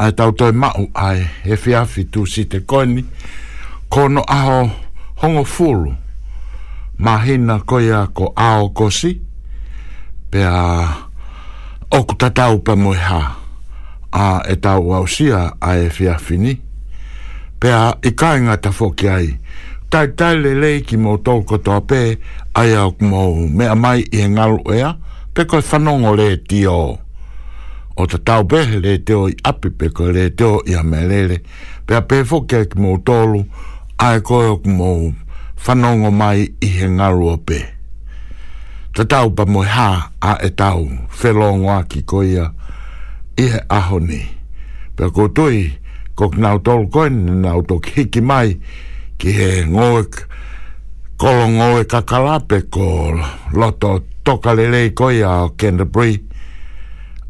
[0.00, 3.04] ai tau toi mau ai he fiafi tu si te koini
[3.88, 4.70] kono aho
[5.20, 5.92] hongo furu
[6.98, 9.10] mahina koia ko ao kosi
[10.30, 10.88] pe a
[11.98, 13.22] oku tatau pa moi ha
[14.12, 16.52] a e tau au sia a e fiafi ni
[17.60, 19.26] pe a i kainga ta foki ai
[19.92, 22.00] tai tai le lei ki mo tau kotoa pe
[22.60, 24.90] ai au kumou mea mai i e ngalu ea
[25.34, 27.09] pe koi whanongo le tio o
[28.00, 31.36] o te tau pehe le te oi api pe ko le te o i amelele
[31.86, 33.40] pe a pefo ke ki mou tolu
[34.06, 35.00] ai koe o ki mou
[35.64, 37.58] whanongo mai i he ngarua pe
[38.96, 40.80] te tau pa mui ha a e tau
[41.20, 42.46] whelongo a ki koia
[43.44, 44.22] i he aho ni
[44.96, 45.60] pe a koutui
[46.16, 48.56] ko ki nau tolu koe ni nau to ki hiki mai
[49.20, 50.06] ki he ngoe
[51.20, 52.86] kolo ngoe kakalape ko
[53.52, 56.29] loto tokalelei koia o Kendabree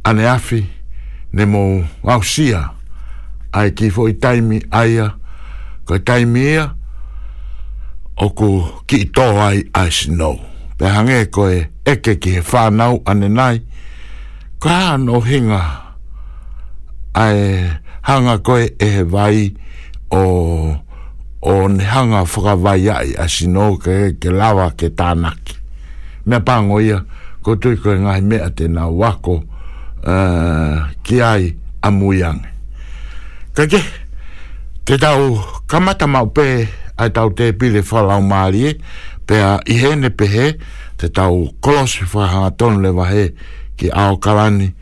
[0.05, 0.65] ane afi
[1.33, 2.71] ne mo ausia
[3.53, 5.11] ai ki foi i taimi aia
[5.87, 6.65] ko i taimi ia
[8.25, 8.49] o ko
[8.87, 10.33] ki i tō ai a sino
[10.81, 13.61] pe hange ko e eke ki he whanau ane nai
[14.61, 14.69] ko
[15.05, 15.63] no hinga
[17.17, 17.69] ai
[18.07, 19.51] hanga ko e, e vai
[20.11, 20.23] o
[21.43, 25.57] o ne hanga fra vai ai a sino ke, ke lawa ke tānaki
[26.29, 27.05] me pango ia
[27.43, 29.50] ko tui koe ngai mea te nau wako
[30.05, 31.53] Ah, ki ai
[31.85, 32.41] a muiang.
[33.53, 33.81] Ka ke,
[34.85, 35.37] te tau
[35.69, 36.67] kamata mau pe
[36.97, 38.77] ai tau te pile whalau maari
[39.29, 40.57] pe a ihene pehe
[40.97, 43.35] te tau kolosi whaha tonu le wahe
[43.77, 44.73] ki ao kalani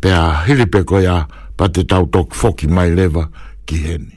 [0.00, 1.26] pe a hiripe koia
[1.58, 3.30] pa te tau tok foki mai lewa
[3.66, 4.16] ki hene.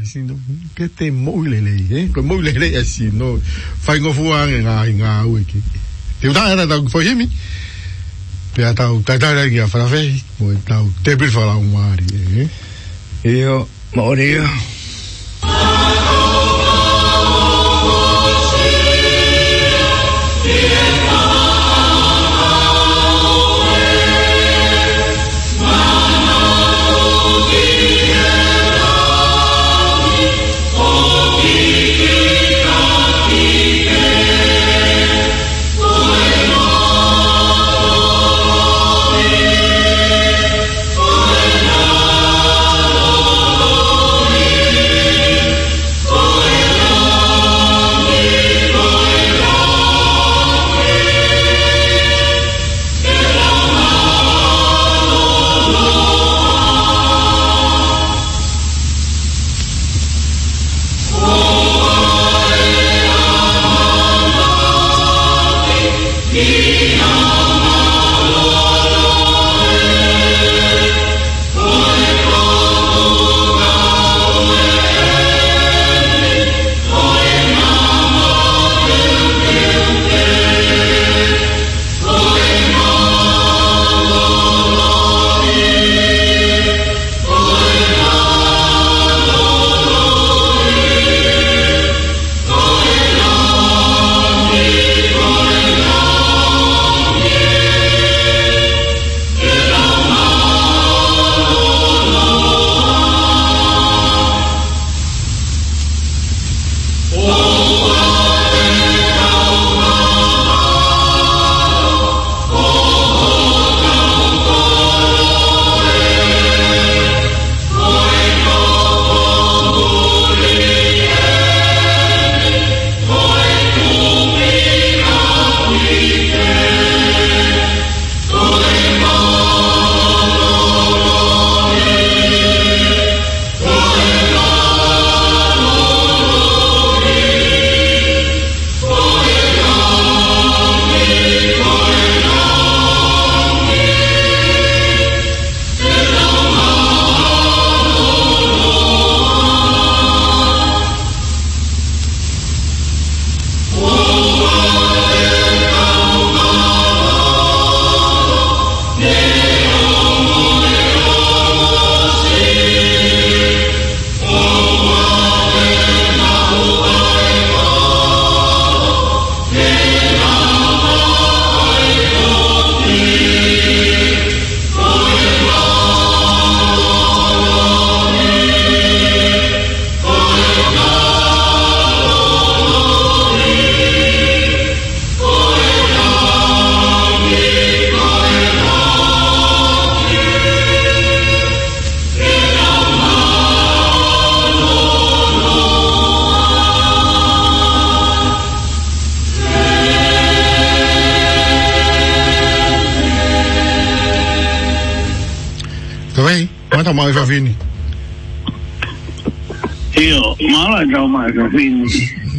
[0.00, 0.34] Sino,
[0.74, 2.06] ke te mou lelei, eh?
[2.12, 3.34] Ko mou lelei e sino.
[3.84, 5.60] Fai ngofu ange ngā i ngā ue ki.
[6.22, 7.26] Te utahe rata, fai hemi.
[7.26, 7.69] Fai ngofu
[8.54, 10.02] pe ata u ta ta ra ki afa fe
[10.38, 12.48] mo ta u te bil fa la u mari e eh?
[13.42, 14.44] yo ma ore yo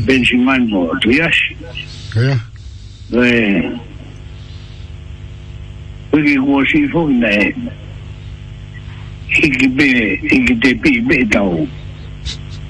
[0.06, 1.40] Benjamin Mordriash.
[2.16, 2.38] Yeah.
[3.10, 3.70] Về à?
[6.12, 7.52] với cái ngô sĩ phúc này
[9.30, 11.68] khi cái bê khi cái tế bị bê đầu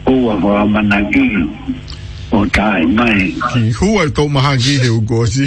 [0.06, 1.20] cô và hòa mà nà kì
[2.30, 5.44] ô tài mai khi hú ở tổ mà hàng kì hiểu ngô sĩ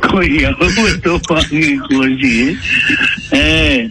[0.00, 1.40] cô hiểu hú ở tổ mà
[3.32, 3.88] hàng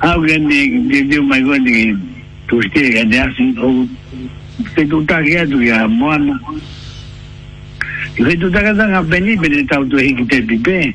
[0.00, 2.05] How can they give you my good name?
[2.48, 3.88] Tuesday assim, o
[4.74, 5.58] secretariado
[5.90, 6.40] Mona,
[8.16, 10.94] Redudagazanga beni beni tautu hikitepipe.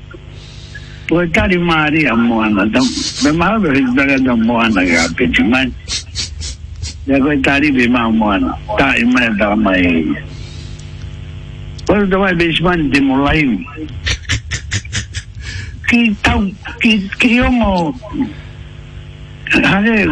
[1.07, 2.65] Tuetari maari Maria moana.
[2.65, 2.83] então
[3.21, 5.27] Bemahabe é tá, da moana gape.
[5.27, 5.71] Cuman.
[7.05, 8.57] Ya koi tari bema moana.
[8.79, 10.03] Ta ima ya dama ya.
[11.87, 12.89] mano de besman
[15.89, 16.49] que tal,
[16.79, 17.93] que criou kiomo.
[19.63, 20.07] Hale.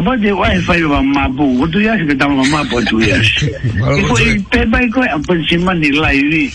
[0.00, 3.52] Apo de wane fayi waman mabu Wotu yasi betan waman mabu wato yasi
[4.00, 6.48] Iko e pe bayi kwen apon shimani lai vi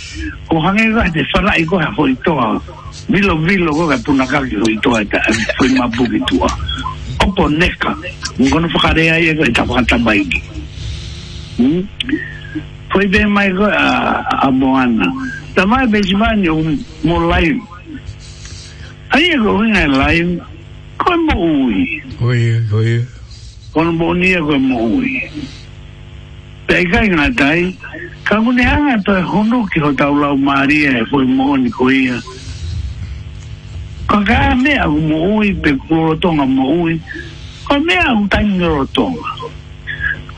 [0.49, 2.57] Kou hangen kwen ate fara i kwen apon itoa
[3.07, 5.01] Vilo vilo kwen apon akaki apon itoa
[5.59, 6.49] Foy mabu ki tua
[7.21, 7.93] Opo neka
[8.39, 10.25] Mwen kono fokare a ye kwen etapokan tabayi
[12.89, 15.05] Foy de mayi kwen a abo ana
[15.53, 16.57] Tamay pe shimani yo
[17.03, 17.53] mou lai
[19.13, 20.39] A ye kwen wene lai
[20.97, 22.97] Kwen mou yi Foy yi, foy yi
[23.75, 25.11] kono mo ni ko mo ui
[26.67, 27.75] pe ga nga dai
[28.23, 31.55] ka mo ne anga e to hono ki ho ta ulau maria e foi mo
[31.59, 32.15] ni ko ia
[34.07, 36.95] ka ga me a mo ui pe ko to nga mo ui
[37.67, 38.47] ko me a un tai
[38.95, 39.07] to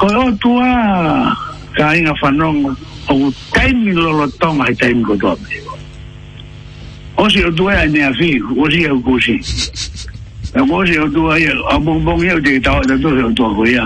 [0.01, 0.71] ko o tua
[1.77, 2.73] ka inga fanong
[3.05, 3.13] o
[3.53, 5.33] tai ni lo lo to nga tai ngro to
[7.21, 9.37] Osi o tuea e ne a fi, osi o e kusi.
[10.55, 13.11] yo mwose yo tuwa ye, a mwong mwong ye yo dek ta wak dan tou
[13.11, 13.85] se yo tuwa kwe ya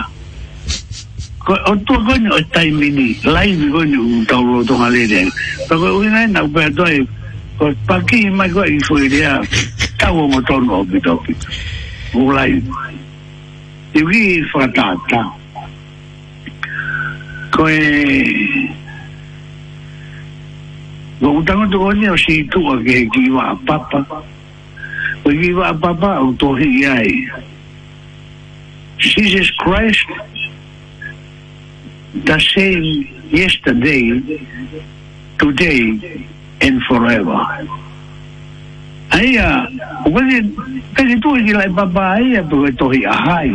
[1.42, 5.08] kwa yo tuwa kwenye yo ta imini, la imi kwenye yon ta wotong a le
[5.08, 5.28] dek,
[5.68, 7.00] ta kwenye yon a yon pa kwenye toye,
[7.58, 9.34] kwa pa ki yon mai kwenye yon fwe de ya,
[9.98, 11.40] ta wong a ton wapit wapit,
[12.14, 12.72] wou la imi
[13.96, 15.22] yon ki fwa ta ta
[17.58, 18.28] kwenye kwenye
[21.34, 24.22] yon tango tou kwenye yo si tou a ke ki wapap pa
[25.32, 27.16] o i wa papa o tohi ai
[29.00, 30.06] Jesus Christ
[32.28, 32.88] the same
[33.32, 34.20] yesterday
[35.40, 35.84] today
[36.60, 37.40] and forever
[39.12, 39.68] Aya,
[40.08, 40.40] o kese
[40.96, 43.52] kese tu i lai papa aia tu e tohi ahai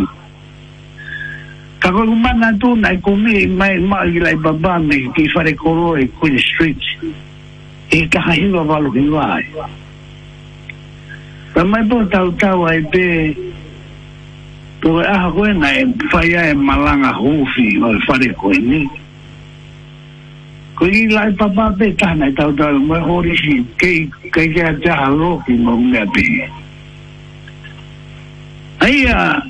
[1.81, 2.05] ka ko
[2.65, 4.97] tu na ko mi mai mai i lai papa me
[5.57, 6.81] koro Queen Street
[7.93, 9.05] e ka hiwa walo ki
[11.57, 13.33] Ta mai po tau tau ai pe
[14.85, 18.85] Po e aha koe na e whaia e malanga hufi O e whare koe ni
[20.77, 24.05] Koe i lai papa pe tana e tau tau Mai e hori si kei
[24.37, 26.23] kei kei a jaha loki mo mea pe
[28.85, 29.41] Ai a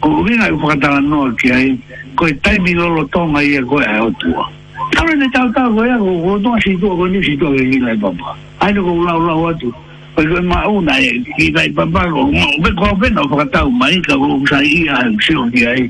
[0.00, 1.70] O vina i whakatala noa ki ai
[2.16, 4.48] Koe taimi lolo tonga i e koe a otua
[4.96, 7.52] Tau rene tau tau koe a koe Koe tonga si tua koe ni si tua
[7.52, 8.32] kei lai papa
[8.64, 9.68] Aino koe lau lau atu Aino koe lau lau atu
[10.16, 12.22] Pai koe mauna e ki nai papago.
[12.32, 15.66] O pe koa pena o whakatau mai ka o sa i a hau sio ki
[15.72, 15.84] ai.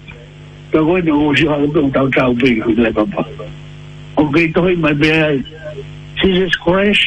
[0.73, 3.47] Ka koe na o si haka tōng tau tau pe ki nai papago.
[4.19, 5.39] O kei tohi mai pe ai.
[6.19, 7.07] Jesus Christ,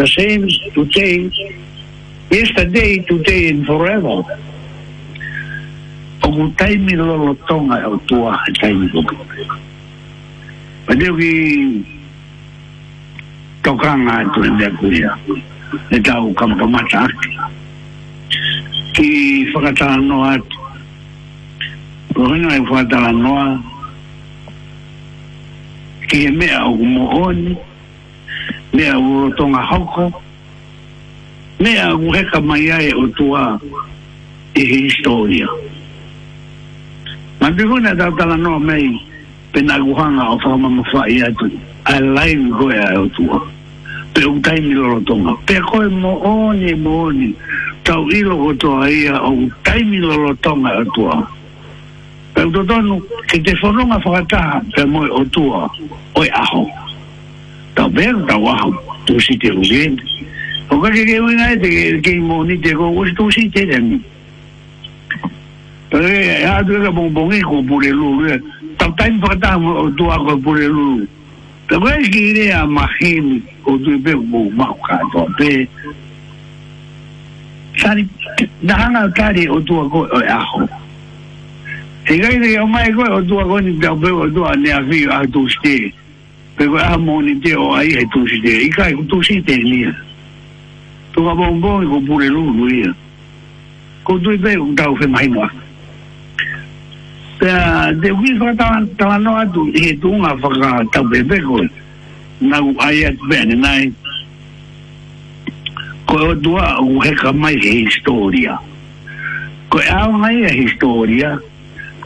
[0.00, 1.28] the same today,
[2.30, 4.16] yesterday, today and forever.
[6.24, 9.18] O ku taimi lolo tonga au tua a taimi kopi.
[10.88, 11.32] Paneo ki
[13.62, 15.12] tokanga atu e mea kuia.
[15.28, 17.00] Paneo ki kamakamata ukamakamata
[18.92, 20.58] ki whakatalanoa atu.
[22.14, 23.62] Rohina e whatalanoa
[26.08, 27.56] ki e e he mea o mooni,
[28.72, 30.12] mea o tonga hauka,
[31.60, 33.58] mea o heka mai ai o tua
[34.54, 35.48] i he historia.
[37.40, 39.00] Mambihuna tātalanoa mei
[39.52, 41.50] guhanga o whakamamawhai atu.
[41.86, 43.50] a lai koe ai o tua.
[44.14, 45.32] pe u tai mi loro tonga.
[45.46, 47.34] Pe koe mo oni mo oni,
[47.82, 51.16] tau ilo ko toa ia o u tai mi loro tonga atua.
[51.18, 52.94] E pe u totonu,
[53.28, 55.66] ke te whanonga whakataha, pe moe o tua,
[56.18, 56.66] oi aho.
[57.74, 58.70] Tau beru tau aho,
[59.06, 59.98] tu si te ugeni.
[60.70, 63.64] O kake ke uina e te ke mo ni te ko, wasi tu si te
[63.66, 63.98] rengi.
[65.90, 68.30] Pe e atu e ka bongbongi ko pure lulu,
[68.78, 71.06] tau tai mi whakataha o tua ko pure lulu.
[71.68, 75.66] Давай гири амахим одубе бу макадо бе.
[77.78, 78.06] Сари
[78.62, 80.68] даханга тари одуаго ахо.
[82.06, 85.92] Тигай де омай го одуаго ни дабе одуа не ави адуште.
[86.56, 88.66] Пего амони де о ай етуште.
[88.68, 89.88] Икай утуште ни.
[91.12, 92.94] Туга бомбо го бурелу луя.
[94.04, 95.50] Кодуе бе удау фе майнуа.
[97.38, 101.66] Pea, de wī whakatawa tawa no atu, he tūnga whakatau pepe koe.
[102.46, 103.90] Nā ku ai atu pēne, nai.
[106.06, 108.58] Koe o tua, u heka mai he historia.
[109.70, 111.32] Koe au mai he historia,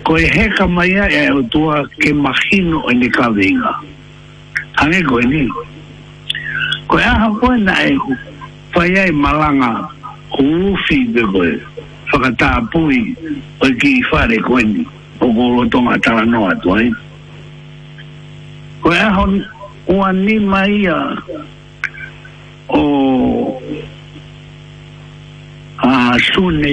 [0.09, 3.75] koe heka mai a e, e o tua ke mahino e ne kawinga.
[4.81, 5.45] Hange koe ni.
[6.89, 8.17] Koe aha koe na e ku,
[8.75, 9.91] whai ai malanga,
[10.33, 11.53] ku uwhi pe koe,
[12.15, 13.11] whakatā pui,
[13.61, 14.89] oi ki i whare koe ni.
[15.19, 16.89] pukul tong atala no atuai.
[18.81, 19.33] Ko e hon
[19.91, 20.99] uani mai a
[22.71, 22.81] o
[25.83, 26.73] a sune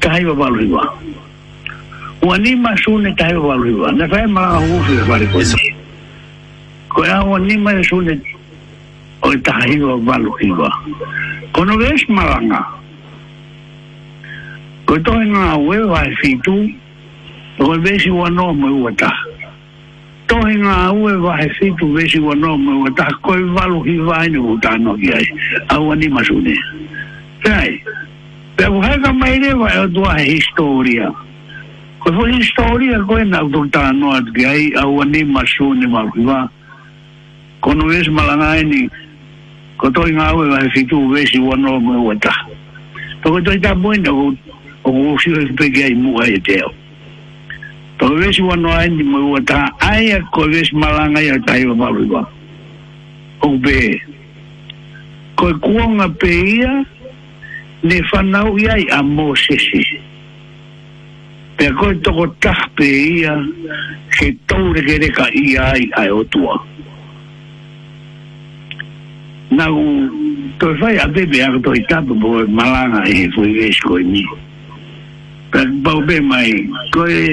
[0.00, 0.84] kai wa baluiwa.
[2.22, 3.88] Uani ma sune kai wa baluiwa.
[3.96, 5.40] Na fai ma hu fi fari ko.
[6.92, 8.12] Ko e hon ni mai sune
[9.24, 10.68] o kai wa baluiwa.
[11.56, 12.60] Kono ves malanga.
[14.86, 16.52] Ko toina wewa fitu.
[16.52, 16.60] Ko
[17.56, 19.08] Ko e vesi wa no mo wa ta.
[20.28, 23.08] To he nga u e wa he si tu vesi wa no mo wa ta
[23.24, 25.24] ko e wa lu hi wa ni u ta no ki ai.
[25.72, 26.52] A wa ni ma su ni.
[27.44, 27.80] Sai.
[28.60, 31.08] Pe wa ga mai ne wa do a historia.
[32.04, 35.24] Ko fo historia ko e na u ta no at ki ai a wa ni
[35.24, 36.44] ma su ni ma ki wa.
[37.64, 38.82] Ko no es ma la nai ni
[39.80, 42.34] ko to nga u e wa he si tu vesi wa no mo wa ta.
[43.24, 44.28] Ko to ta bo ni o
[44.84, 46.60] o si o pe ki ai mu ai te.
[46.60, 46.72] Ko
[47.98, 52.04] to wesi wano ai ni mo wata ai ko wesi malanga ya tai wa balu
[52.06, 52.22] ba
[53.40, 53.96] o be
[55.36, 56.84] ko kuang a peia
[57.84, 59.84] ne fanau yai a mo sesi
[61.56, 63.32] pe ko to ko ta peia
[64.12, 66.56] ke toure ke de ka ia ai ai o tua
[69.56, 70.04] na u
[70.60, 74.20] to fai a bebe a to itapu bo e malanga e foi wesi ko ni
[75.50, 76.52] pe ba be mai
[76.92, 77.24] ko e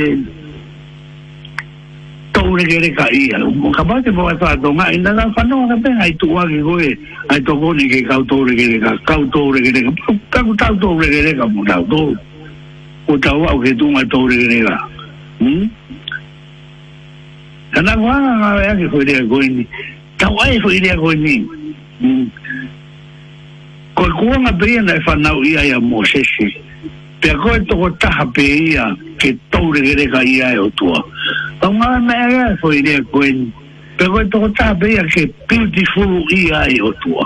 [2.55, 3.38] pure gere e ka ia
[3.74, 4.29] ka ba te mo hmm?
[4.29, 6.89] ai fa donga na fa no na ai tua ge goe
[7.33, 10.89] ai to go ka to re gere ka ka to re ka ka ta to
[10.93, 12.13] re gere ka mo na do
[13.10, 14.77] o ta wa ma to re gere ka
[15.41, 15.65] hm
[17.74, 19.65] ka wa ya ke foi dia go ni
[20.22, 20.62] ta wa e
[21.17, 21.38] ni
[22.05, 22.22] hm
[23.98, 24.05] ko
[24.38, 26.45] na bri na fa na ia ia mo se se
[27.24, 30.68] pe ko to ko ta ha pe ia ke to re ka ia e o
[30.75, 31.00] tua
[31.63, 33.48] ta ma me ga fo ile ko en
[33.96, 37.24] pe ko to ko ta ha pe ia ke beautiful ia e o tua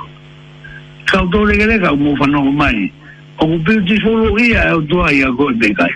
[1.10, 2.86] ka to re re ka mo fa no mai
[3.42, 5.90] o beautiful ia e o tua ia ko de kai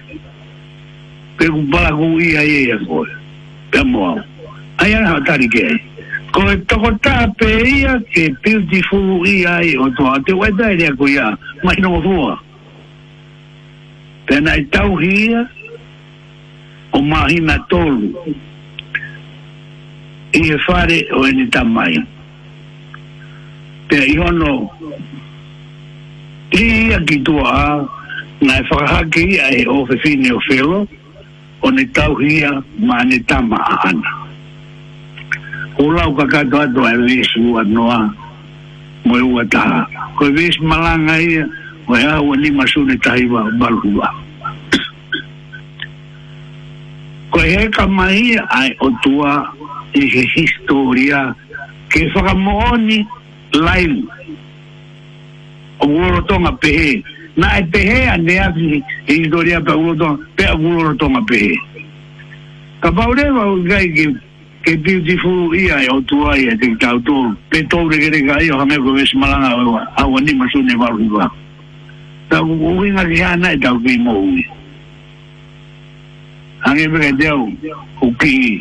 [1.38, 3.06] pe ku ba ko ia e ia ko
[3.70, 4.18] pe mo
[4.82, 5.70] ai ana ta ri ke
[6.34, 10.74] ko to ko ta pe ia ke beautiful ia e o tua te wa dai
[10.82, 11.30] re ko ia
[11.62, 12.34] mai no fo
[14.32, 15.42] Tēnā i tau hia,
[16.96, 18.30] o mahina tolu,
[20.40, 21.98] i e whare o eni tamai.
[23.92, 24.54] Pea i hono,
[26.62, 27.68] i ia ki tua a,
[28.48, 30.80] ngā e whakahaki ia e o whewhine o whelo,
[31.62, 34.16] o ne tau hia ma ne tama a ana.
[35.76, 38.00] O lau kakato ato e vēs ua noa,
[39.04, 39.84] mo e ua taha.
[40.16, 41.44] Ko e vēs malanga ia,
[41.92, 44.16] waya ni masune taiwa balua
[47.32, 49.52] ko he kamai ai otua
[49.94, 51.36] i he historia
[51.92, 53.06] ke whakamoni
[53.54, 54.06] lain
[55.80, 57.04] o worotonga pehe
[57.36, 61.56] na e pehe anea ki historia pe worotonga pe worotonga pehe
[62.80, 64.06] ka paurewa ugai ki
[64.64, 68.80] ke beautiful ia e otua ia te ki tautou pe tau regere ka ia hange
[68.80, 69.50] ko vesmalanga
[70.02, 71.28] awa ni masune balua
[72.32, 73.58] tau ui nga ki hana e
[74.06, 74.46] mo ui.
[76.64, 77.50] Ange pe kai teo,
[78.02, 78.60] o ki,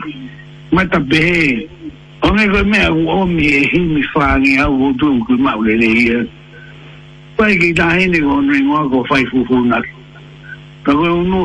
[0.74, 0.98] ma ta
[2.20, 3.20] o nge koe mea e u au
[4.86, 5.32] o tu ku
[5.64, 6.26] le reia.
[7.36, 7.58] Pai e.
[7.58, 9.24] ki ta ko nui ngoa ko whai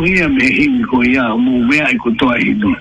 [0.06, 2.74] hia me himi ia, mu mea i ko toa hitu.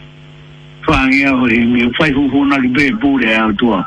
[0.86, 2.92] Whāngi au o himi, whai fufu naki pe
[3.40, 3.84] au tua.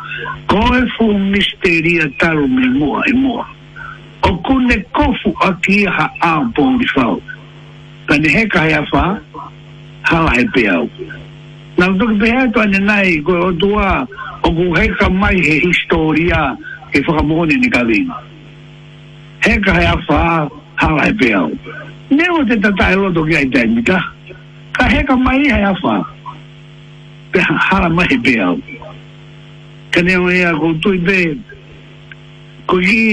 [0.47, 3.13] Koe fu misteria taru me mua e
[4.29, 7.19] o kune kofu o ki ha a pōri whau.
[8.07, 9.05] Tane heka hea wha,
[10.10, 10.89] hala he pe au.
[11.79, 13.91] Nā toki pe hea tō ane nai, koe o tua,
[14.43, 16.41] o ku heka mai he historia
[16.93, 18.19] e whakamone ni kawina.
[19.46, 20.22] Heka hea wha,
[20.81, 21.50] hala he pe au.
[22.12, 24.00] Neo te tata e roto ki ai taimita.
[24.73, 25.97] Ka heka mai hea wha.
[27.32, 28.58] Pe hala mai he pe au.
[29.91, 31.19] Ka neo ea koutu i pe,
[32.67, 33.06] koe ki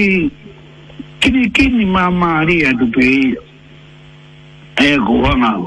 [1.25, 3.33] kini kini mamaria tu pe
[4.77, 5.57] e ko hanga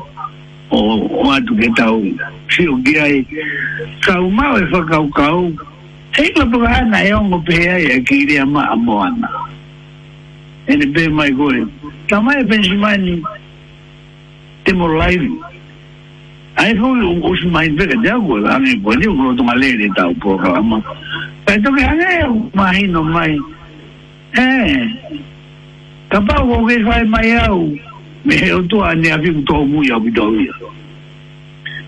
[0.71, 1.99] o o atu ke tau
[2.47, 3.27] si o kia e
[4.07, 5.51] kau mau e whakau kau
[6.15, 9.27] e la puka ana e ongo pe ai e ki rea ma amoana
[10.71, 11.67] e ne pe mai koe
[12.07, 13.15] tamai e pensimani
[14.63, 15.33] te mo laivi
[16.55, 19.85] ai foi un curso mais vega de água, a mim pode eu vou tomar leite
[19.85, 20.83] e tal, porra, mas
[21.55, 23.39] então que é mais não mais
[24.37, 24.91] é
[26.11, 27.61] Tapa wouke fay mayaw,
[28.25, 30.53] mehew tou ane api mtou mwuy api dobya.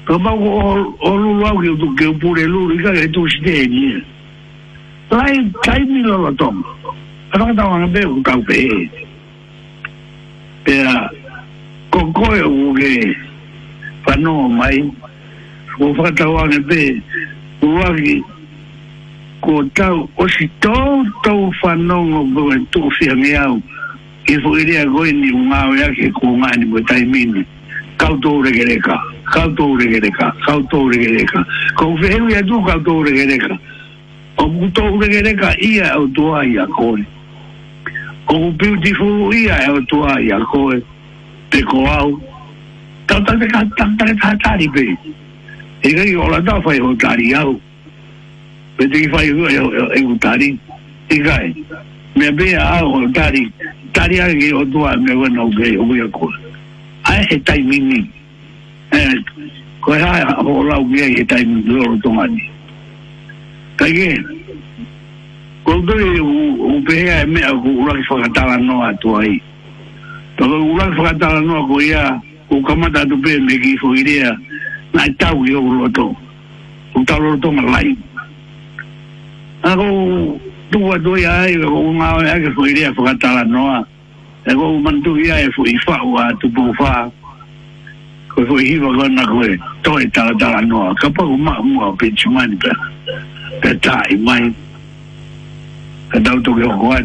[0.07, 4.03] Tapa wouke olulu wauke yon touke yon pwoule lulu, yon kage tou sdenye.
[5.11, 6.61] Lai, lali mi lolo tom.
[7.33, 8.91] A lalou ta wanepe wou kawpe e.
[10.69, 11.09] Pera,
[11.91, 12.91] koko yo wouke
[14.05, 14.85] fanon wou mayi,
[15.81, 16.83] wou fa ta wanepe,
[17.63, 18.21] wou waki
[19.41, 23.63] kwa ta wou, o si tou tou fanon wou kwen tou fyanye yawu.
[24.27, 27.45] E ifuiria goini ungao yake kuungani taimini e
[27.97, 33.59] kautouregereka kautouregereka kautouregereka kaufeheu yatu kautouregereka
[34.37, 37.05] okutouregereka ia autua e ia koe
[38.29, 39.57] oku beautiful ia
[40.23, 40.83] ia koe
[41.51, 41.65] te
[43.77, 44.97] tantare pe
[45.83, 46.53] que ola
[47.41, 47.55] au
[48.77, 49.51] pe te ki fai hua
[52.17, 53.53] me be a o tari
[53.93, 56.33] tari a ki o tua me wen au kei o wia kua
[57.05, 58.01] a e he tai mini
[58.93, 59.03] e
[59.81, 62.43] koe ha o lau kia he tai mini o tonga ni
[63.77, 64.19] kai ke
[65.65, 69.41] kou tui u pehea e mea ku uraki whakatala noa tua i
[70.37, 74.35] toko uraki whakatala noa ko ia ku kamata tu pe me ki whuirea
[74.93, 76.11] na i tau ki o roto
[76.93, 77.95] ku tau roto ma lai
[79.61, 79.85] Ako,
[80.71, 83.83] tua doi ai o e nga o ia ko ire ko ka tala noa
[84.47, 87.11] e ko man tu ia e fu ifa o a tu bu fa
[88.31, 91.83] ko fu i ko na ko e toi tala noa ka pa u ma mu
[91.83, 92.57] a pe chuma ni
[93.61, 94.47] pe ta i mai
[96.11, 97.05] ka dau to ko ko ai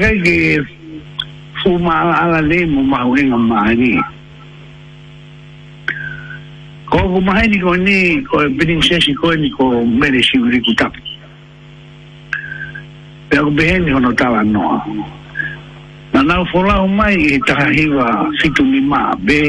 [0.00, 0.60] ka ke
[1.62, 3.96] fu ma ala le mo ma u nga ma ni
[6.84, 10.20] ko fu ma ni ko ni ko bin se si ko ni ko me le
[10.22, 11.00] si ri ku ta pe
[13.40, 14.76] ko be ni no ta no
[16.12, 19.48] na na fu la u mai e ta hi wa si tu mi ma be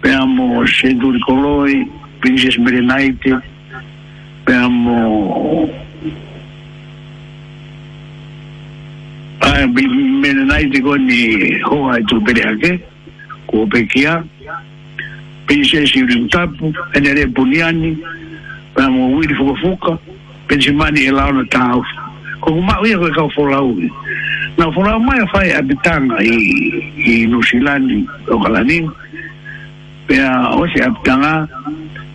[0.00, 1.76] pe amo se du ko loi
[2.22, 3.12] bin se me le
[4.44, 5.68] pe amo
[9.68, 12.80] Mennonitiko ni hoa etupereake
[13.46, 14.24] kuopekia
[15.46, 17.98] pensesi ulimtapu enere puniani
[18.74, 19.98] pamo wili fukafuka
[20.48, 21.84] pensimani elaona tau
[22.40, 23.92] kokuma uia koe kau folaui
[24.58, 26.36] na folau mai fai apitanga i
[26.96, 28.90] i nusilani o kalanin
[30.06, 31.48] pea ose apitanga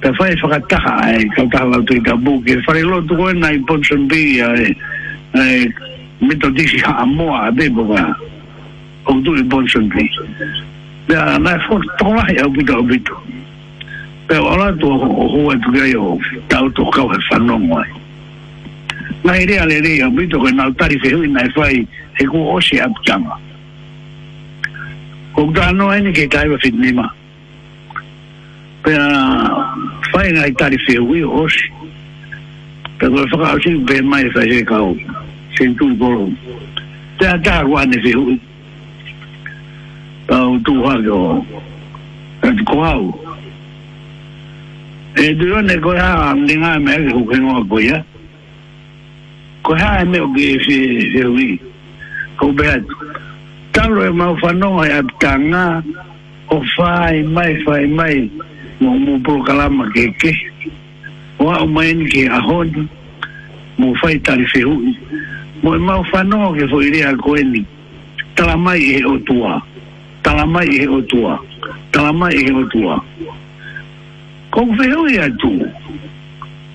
[0.02, 4.42] pea fai fakataha ai kautaha lautu i tabu ke fare lotu koe na i Ponsonbi
[4.42, 5.70] ai
[6.26, 9.90] mi to dixi ha mo a de bo ga e o du i bon son
[9.94, 10.06] ti
[11.08, 13.14] da na fo to la ya bu do bi to
[14.28, 16.18] pe ola to ho e tu ga yo
[16.50, 17.78] ta to ka o fa no mo
[19.24, 21.46] na ire e ale re ya bi to ga na ta ri fe hu na
[21.46, 21.86] e fai
[22.18, 23.38] e ko o se ap chama
[25.38, 27.06] o ga no ni ke ta ba fit ni ma
[28.82, 28.98] pe
[30.10, 31.70] fai na ta ri fe hu o se
[32.98, 34.98] pe ko fa ka o mai fa je ka o
[35.58, 36.28] sentul kolo.
[37.20, 38.38] Te ata kwa ne fehu.
[40.30, 41.20] Au tu ha ko.
[42.44, 43.06] Et ko au.
[45.16, 48.04] E duro ne ko ha am dinga me ko ke no ko ya.
[49.64, 50.78] Ko ha me o ke se
[51.16, 51.60] se wi.
[52.38, 52.84] Ko be at.
[53.72, 55.84] Talo e mau fano e aptanga
[56.52, 58.30] o fai mai fai mai
[58.80, 60.32] mo mo pro kalama ke ke.
[61.40, 62.88] Wa o main ke ahon
[63.80, 64.84] mo fai tari fehu.
[65.64, 67.64] Mwen maw fanon ke fo yi le a kweni
[68.36, 69.62] Talamay e he otwa
[70.24, 71.40] Talamay e he otwa
[71.94, 73.00] Talamay e he otwa
[74.52, 75.54] Kon fe yon e atu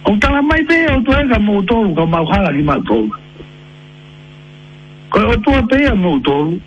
[0.05, 3.01] Kon talamay pe he otwa Kan mwotor wu kan mwafala ki mwato
[5.11, 6.61] Kon otwa pe he mwotor wu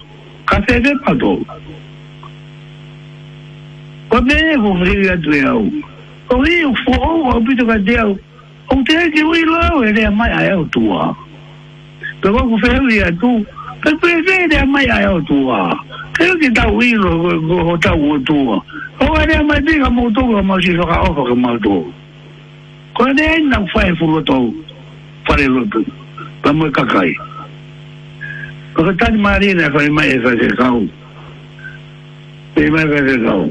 [0.46, 1.34] Kan fe se pato
[4.14, 5.68] Kon me e kon fe yon e atu e a wu
[6.30, 8.18] Kon e yon fwou wou wou pito ka de a wu
[8.70, 11.23] Kon te e ki wui la wu Kon te e ki wui la wu
[12.24, 13.30] 如果非要这样做，
[13.84, 15.78] 那非非的没样要做啊！
[16.14, 18.66] 肯给他为了，我我他我做啊！
[19.02, 21.24] 我肯定没这个没多个没这说好处。
[21.26, 21.44] 肯
[22.96, 24.56] 可能能反复糊涂，
[25.26, 25.68] 反正了，
[26.44, 27.04] 咱们就看看。
[28.76, 30.82] 我这妈里那边没发生什么，
[32.56, 33.50] 没发生什么。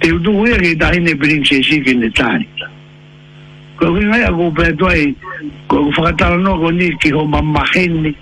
[0.00, 2.42] 这都因为大印尼、菲律宾、印尼的战。
[3.76, 5.12] 可是我呀，我陪到哎，
[5.68, 8.14] 我我发个单子，我跟你讲，我妈妈很呢，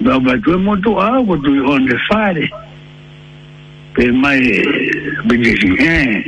[0.00, 2.48] be oba tue mwotu a, kwa tue yon de fade,
[3.92, 4.40] pe yi may
[5.26, 6.24] bende si, e,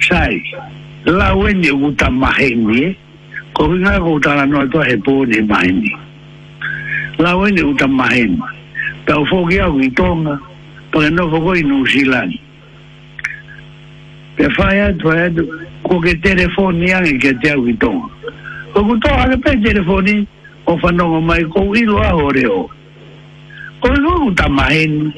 [0.00, 0.40] chay,
[1.04, 2.96] la wenye wu ta mahenye,
[3.52, 5.92] kwa yi nga wu ta nanoye to repone mahenye,
[7.18, 8.38] la wenye wu ta mahenye,
[9.04, 10.38] pe wafo ki a wu itonga,
[10.92, 12.40] pwene wafo kwenye nou shilani,
[14.36, 15.44] pe fayad, fayad,
[15.82, 18.08] kwa ki telefoni an, ki a te a wu itonga,
[18.72, 20.24] kwa wu to a, pe telefoni,
[20.66, 22.70] o whanonga mai kou ilo aho reo.
[23.80, 25.12] Ko i hongu ta mahen,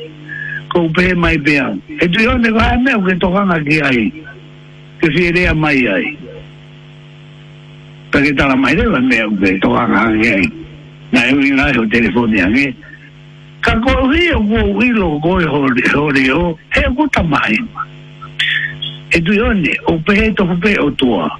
[0.72, 1.78] kou pē mai pēan.
[2.02, 4.02] E tu yone ko hae meu ke tokanga ki ai,
[5.00, 6.16] ke si rea mai ai.
[8.10, 10.46] Pake tala mai rewa e meu ke tokanga ki ai.
[11.12, 12.66] Na e wina e telefoni ange.
[13.60, 17.68] Ka kou hi o kou ilo koe horeo, he o kuta mahen.
[19.14, 21.30] E tu yone, o pē e tofu pē o tuaa.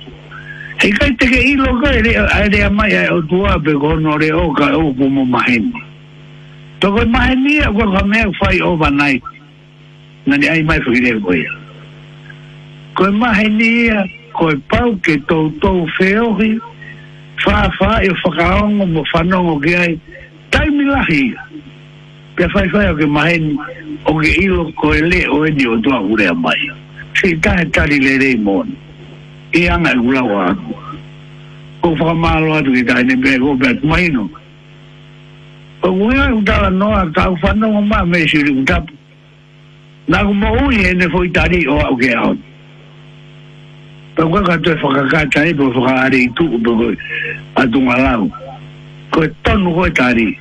[0.77, 4.29] Hei kai teke ilo ka a ere mai ai o tua pe ko no re
[4.37, 5.73] o ka o ku mo mahem.
[6.85, 9.23] To ko mahem ni a ko ka me fai overnight.
[10.29, 11.49] Na ni ai mai fu ire ko ia.
[12.93, 14.05] Ko mahem ni a
[14.37, 16.53] ko pau ke to to feo hi
[17.41, 19.97] fa fa e fa o mo fa o ke ai
[20.53, 21.33] tai mi la hi.
[22.37, 23.57] Pe fai o ke mahem
[24.05, 26.61] o ke ilo ko ele o e o tua ure mai.
[27.17, 28.61] Si ta ta li le re mo.
[28.61, 28.85] mo.
[29.57, 30.47] e anga ula wa
[31.81, 34.29] ko fa malo atu ki tai ne pe ko pe mai no
[35.81, 38.93] o wea utala noa tau whana o maa me siri utapu
[40.13, 42.37] nā ku mau i e ne fwoi tari o au ke au
[44.17, 46.93] pa kua ka tue whakakata e pa whakaare i tuku pa koe
[47.65, 48.29] atunga lau
[49.11, 50.37] koe tonu koe tari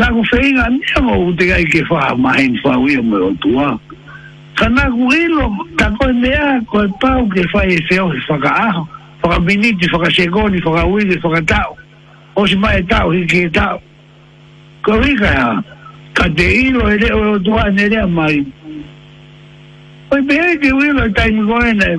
[0.00, 3.20] nā ku whainga mea mo u te kai ke whaha mahen whau i o me
[3.28, 3.76] o tuau
[4.54, 8.88] Kana kuilo, tako mea, ko e pau ke fai e feo, e whaka aho,
[9.22, 11.76] whaka miniti, whaka segoni, whaka uige, whaka tau.
[12.36, 13.80] O si mai e tau, hiki e tau.
[14.84, 15.64] Ko rika ea,
[16.14, 18.46] ka te ilo e reo e o tua ne rea mai.
[20.12, 21.96] Oi mea e te uilo e taimi koene,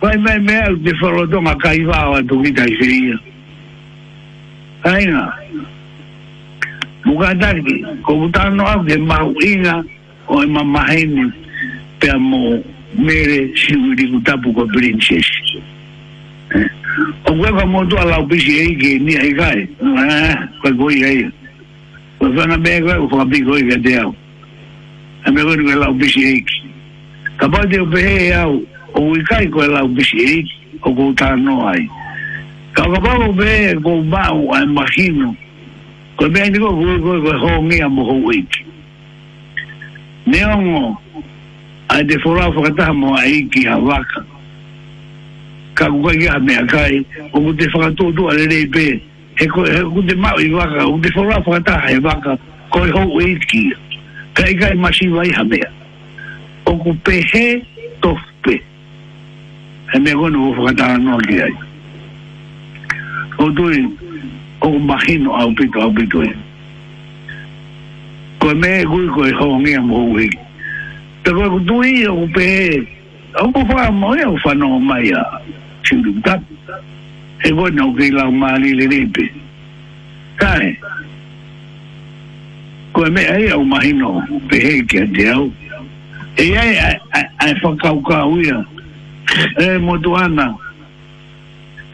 [0.00, 3.18] vai mai mea e te wharodonga ka i wāo atu ki tai whiria.
[4.84, 5.32] Aina,
[7.04, 9.80] mukatari, ko utano au ke mahu inga
[10.28, 11.24] o e mamahenu.
[11.24, 11.43] Aina,
[12.04, 12.40] पेमो
[13.04, 15.28] मेरे शिवरी उतापु को princess
[17.26, 19.68] Ongwe kwa mwoto ala upisi eike ni aikai
[20.60, 21.30] Kwa koi kai
[22.18, 24.14] Kwa whanga mea kwa whakapi koi ka te au
[25.24, 26.62] Ame koe ni kwa ala upisi eike
[27.36, 28.62] Ka pate upe hei au
[28.94, 31.88] O wikai kwa ala upisi eike O kou tāno ai
[32.72, 35.34] Ka wakapapo upe hei kou mau ai makino
[36.16, 38.64] Kwa mea ni kwa koi koi kwa hongi a moho eike
[40.26, 40.98] Neongo
[41.88, 44.24] a te whorau whakataha mo a iki a waka.
[45.74, 49.00] Ka kukai a mea kai, o ku te whakatotu a re rei pē,
[49.38, 52.36] he ku te mau i waka, o ku te whorau whakataha e waka,
[52.70, 53.72] koi hou e iki.
[54.34, 55.70] Ka i kai masi wai ha mea.
[56.66, 57.60] O ku pehe
[58.02, 58.56] tofpe.
[59.92, 61.52] He mea kono ku whakataha noa ki ai.
[63.38, 63.84] O tui,
[64.60, 66.32] o ku mahino au pito au pito e.
[68.40, 70.43] Koe mea e kui koe hongi a mo hou e iki
[71.24, 72.88] te wako tui ia e o pe e
[73.40, 75.22] au ko whaa mai au whanau mai a
[75.82, 76.54] tiuru tapu
[77.46, 79.24] e koe nau kei lau maari le lepe
[80.36, 80.76] kai
[82.92, 84.10] koe me ai e au mahino
[84.48, 85.48] pe e kia te au
[86.36, 86.74] e ai
[87.38, 88.60] ai whakau kau ia
[89.64, 90.52] e motu ana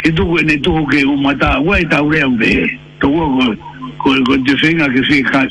[0.03, 2.67] ke tuku ene tuku ke umata wai tau reo pe e
[3.01, 3.55] to koe
[3.97, 5.49] koe koe koe te whenga ke whi kai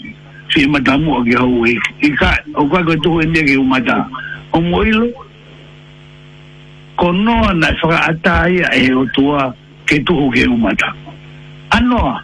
[0.53, 1.77] si matamu o ke hau e.
[2.03, 3.97] Ika, o kwa koe tuku india ke umata.
[4.53, 5.09] O moilo,
[6.97, 9.53] konoa na whaka ataia e o tua
[9.85, 10.89] ke tuku ke umata.
[11.71, 12.17] Anoa,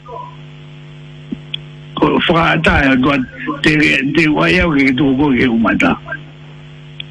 [1.95, 3.17] ko whaka ataia o tua
[3.61, 3.77] te,
[4.17, 5.93] te waiau ke tuku ke umata.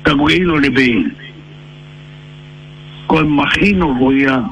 [0.03, 1.05] Ka koe ilo le pei.
[3.07, 4.43] Koe mahino koia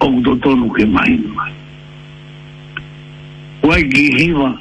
[0.00, 1.52] o totonu ke mahino mai.
[3.64, 4.52] Wai ki hiwa,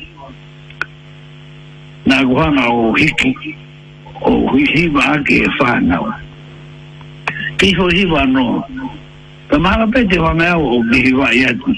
[2.06, 3.56] na guana o hiki
[4.26, 6.16] o hiva ake e whanawa.
[7.58, 8.63] Tiho hiva no,
[9.50, 11.76] ta mara pete wa mea o mi hiva i atu.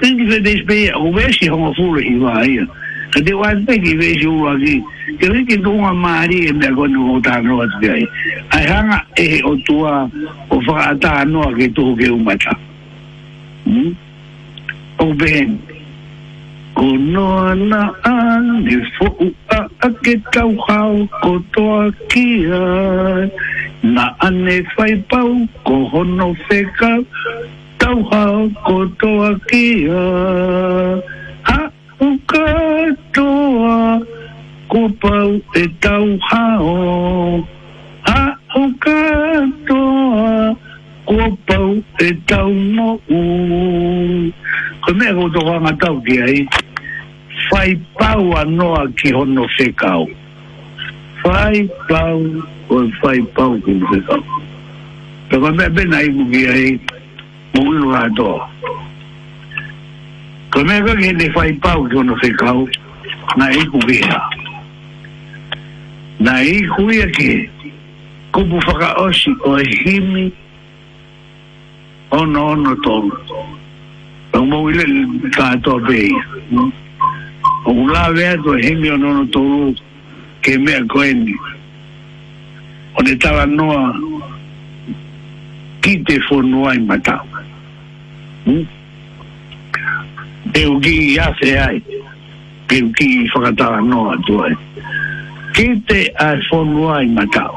[0.00, 2.72] Tengi fe despe ea, o vesi hama fula hiva i atu.
[3.14, 4.78] Ka te wa teki vesi ua ki,
[5.18, 8.06] ke hiki tunga maari e mea kone o ta anu atu ki ai.
[8.52, 10.08] Ai hanga e o tua
[10.50, 12.54] o wha a ta anu a ke tuho ke umata.
[13.66, 13.94] Hmm?
[15.02, 15.58] O ben,
[16.74, 19.32] ko no na ane fuku.
[19.84, 22.66] ake tau hao kotoa kia
[23.94, 25.32] Na ane whai pau
[25.66, 27.04] ko hono whekau
[27.78, 30.02] Tau hao kotoa kia
[31.48, 31.60] Ha
[32.10, 33.80] ukatoa
[34.72, 37.48] ko pau e tau hao
[38.08, 38.24] Ha
[38.62, 40.32] ukatoa
[41.10, 41.18] ko
[41.48, 43.22] pau e tau mo'u
[44.84, 46.48] Ko mea kotoa ngatau kia i
[47.50, 50.04] fai pau anoa ki hono whekau.
[51.22, 52.20] Fai pau,
[52.70, 54.22] o fai pau ki hono whekau.
[55.30, 56.80] Taka mea bena i muki ai,
[57.54, 58.48] mungu atoa.
[60.50, 62.68] Ka mea kake ne fai pau ki hono whekau,
[63.36, 64.18] na i naí
[66.24, 67.48] Na i kuia ki,
[68.32, 70.32] kupu whakaosi o himi,
[72.12, 73.18] ono ono tolu.
[74.34, 74.84] Ang mawile,
[75.30, 76.10] tātoa pei.
[76.50, 76.70] Mm-hmm.
[77.64, 79.74] o kula vea to hemi o nono tolu
[80.42, 81.34] ke mea koeni
[82.98, 83.94] o ne tala noa
[85.80, 87.24] ki te fonua i matau
[90.52, 90.76] te hmm?
[90.76, 91.80] uki i afe ai
[92.68, 94.52] te uki i whakatala noa tuai
[95.56, 97.56] ki te ai fonua i matau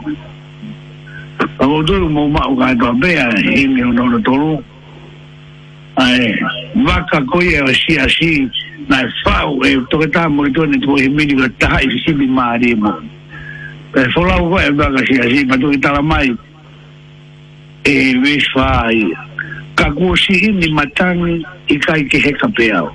[1.58, 4.56] Ako tūru mō mau kai tō pēa hēmi o nōna tōru.
[6.02, 6.34] Ai,
[6.86, 8.46] waka koe o si a si,
[8.90, 12.26] na fau e to ta mo to ni to e mini ta ai si mi
[12.26, 12.92] mari mo
[13.94, 16.32] e fo la va e va si si ma to ta la mai
[17.84, 18.96] e we fai
[19.76, 21.28] ka go si ni matang
[21.68, 22.92] i kai ke he ka peao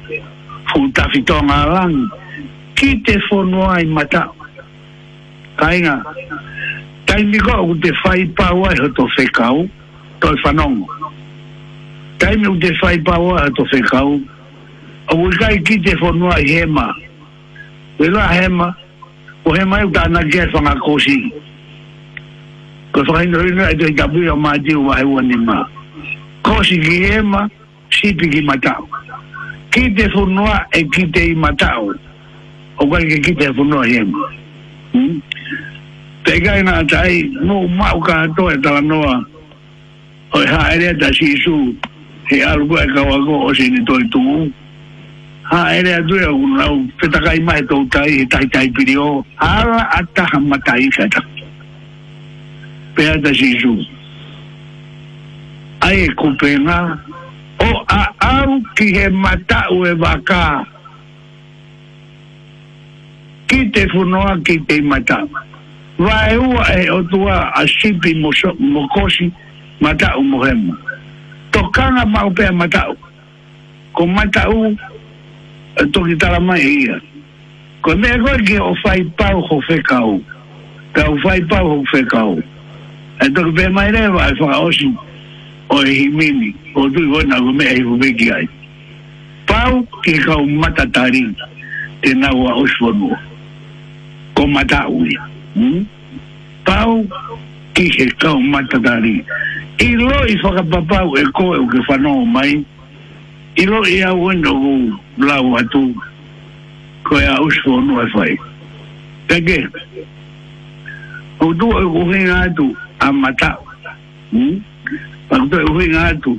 [0.72, 2.08] fu ta fi to nga lang
[2.74, 4.32] ki te fo no ai mata
[5.60, 6.00] kainga
[7.04, 9.68] tai mi ko te fai pa wa ho to fe kau
[10.24, 10.80] to fa non
[12.16, 14.16] tai mi u te fai pa wa to fe kau
[15.12, 16.94] o ikite ki te whanua i hema.
[17.98, 18.74] Wela hema,
[19.44, 21.30] o hema e tāna kia whanga kōsi.
[22.92, 25.64] Ko whakaina rina e tei tapuia mā te ua hewa ni mā.
[26.44, 27.48] Kōsi ki hema,
[27.90, 28.88] sipi ki matau.
[29.70, 31.92] Ki te whanua e ki te i matau.
[32.78, 34.32] O kai ki ki te whanua hema.
[34.92, 35.20] Hmm?
[36.24, 39.20] Te kai nā tai, mō mau ka atoe tala noa.
[40.34, 41.76] Oi haere ta go
[42.30, 43.84] he alukua e kawako o sini
[45.52, 49.80] ha ere du e un nau feta kai mai to tai tai tai pirio ala
[50.00, 51.20] ata hama tai feta
[52.96, 53.72] pe ada jiju
[55.88, 56.78] ai e ku pena
[57.60, 60.44] o a au ki he mata u e vaka
[63.52, 65.20] ki te funoa ki te mata
[65.98, 66.48] vai u
[66.80, 68.14] e o tua a sipi
[68.72, 69.28] mokosi
[69.84, 70.72] mata u mohemu
[71.52, 72.96] tokanga mau pe mata u
[73.92, 74.72] ko mata u
[75.78, 77.00] Eh, toki tala mai ia.
[77.82, 80.20] Ko mea koe ki o whai pau ho whekau.
[80.92, 82.36] Ka o whai pau ho whekau.
[83.24, 84.90] E toki pē mai rewa e whaka osu
[85.70, 86.52] o e himini.
[86.76, 88.48] O tui wana ko mea i whumeki ai.
[89.46, 91.24] Pau ki kau matatari
[92.02, 93.18] te nau a osu anua.
[94.34, 95.22] Ko matau ia.
[95.56, 95.86] Hmm?
[96.66, 97.00] Pau
[97.74, 99.24] ki he kau matatari.
[99.80, 102.54] I loi whakapapau e koe o ke whanau mai.
[102.60, 102.70] Pau
[103.54, 105.92] I lo ia wendo hu lau atu
[107.04, 108.32] ko ia uswo no e fai.
[109.28, 109.68] Tege,
[111.38, 113.58] o tu e uhinga atu a mata.
[114.32, 114.56] Hmm?
[115.30, 116.36] A tu e uhinga atu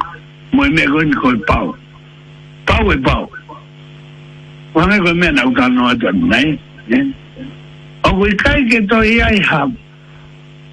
[0.54, 1.76] mo e mea koini ko e pau.
[2.66, 3.30] Pau e pau.
[4.74, 6.58] Wane ko e mea na uta no atu anu nai.
[8.06, 9.68] O kui kai ke to ia i ha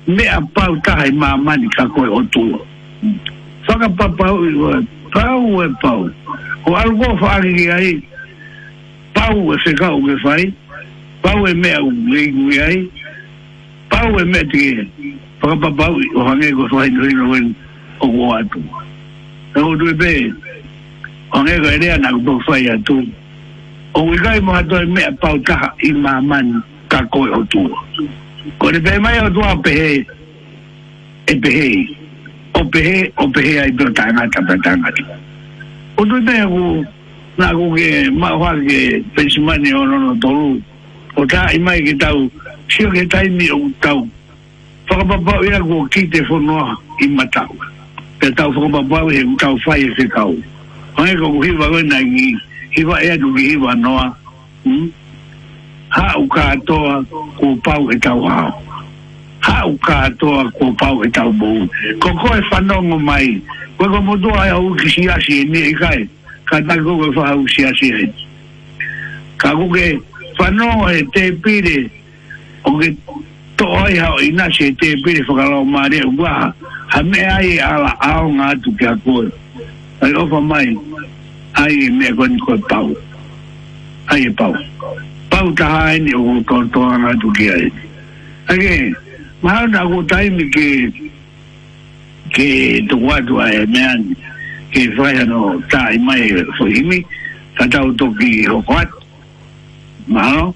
[0.06, 2.48] mea pau tahai maa mani ka koe o tu.
[3.04, 3.18] Hmm.
[3.68, 6.08] Whakapapau i wadu pau e pau.
[6.66, 7.90] O algo fari ki ai,
[9.14, 10.52] pau e se kau ke fai,
[11.22, 12.78] pau e mea u leigu ki ai,
[13.90, 14.84] pau e mea tige,
[15.40, 17.54] pakapa pau i o hangi ko fai nui no wen
[18.00, 18.62] o ko atu.
[19.56, 20.12] E o tui pe,
[21.32, 23.00] o hangi ko erea na kupo fai atu,
[23.94, 27.84] o wikai mo hato e mea pau taha i maman ka koe o tua.
[28.58, 30.04] Ko ne pe mai o tua pehe,
[31.26, 31.96] e pehei
[32.60, 35.04] o pehe o pehe ai pe tanga ta pe tanga ti
[35.96, 36.62] o tu te ku
[37.38, 40.46] na ku ke ma wa ke pe sumane o no to lu
[41.16, 42.28] o ta i mai ke tau
[42.68, 44.00] si o ke tai mi o tau
[44.88, 46.60] fa ka papa ia ku ki te fo no
[47.00, 47.48] i ma tau
[48.20, 50.36] pe tau fa ka papa ia ku tau fai se tau
[51.00, 52.30] o e ku hi wa ko na ngi
[52.76, 53.96] hi wa e ku hi wa no
[54.68, 54.86] hmm?
[55.96, 56.76] ha u ka to
[57.40, 58.52] ku pau e tau hao
[59.50, 59.64] 啊！
[59.84, 63.22] 家多個包嘅就冇，嗰個係分到我咪。
[63.76, 66.08] 佢咁多係好少少錢嘅，依家
[66.46, 68.12] 簡單嗰個分好少少錢。
[69.38, 70.00] 咁佢
[70.38, 71.88] 分到係 TPD，
[72.62, 72.94] 我嘅
[73.56, 74.64] 都係好難食。
[74.74, 76.52] TPD 分咗好麻煩啲嘅，
[76.90, 79.30] 係咪係阿拉阿公阿叔嘅嘅？
[80.00, 80.56] 係我份咪
[81.54, 82.38] 係咩嘅？
[82.38, 82.88] 佢包，
[84.06, 84.52] 係包，
[85.28, 87.72] 包得閒嘅，我同同阿叔嘅。
[88.46, 88.94] 係。
[89.42, 90.92] Mau na ko taimi ke
[92.28, 94.12] ke to wadu ai man
[94.68, 96.28] ke fai no tai mai
[96.58, 97.00] fo himi
[97.56, 98.88] ka tau to ki ho kwat.
[100.06, 100.52] Mau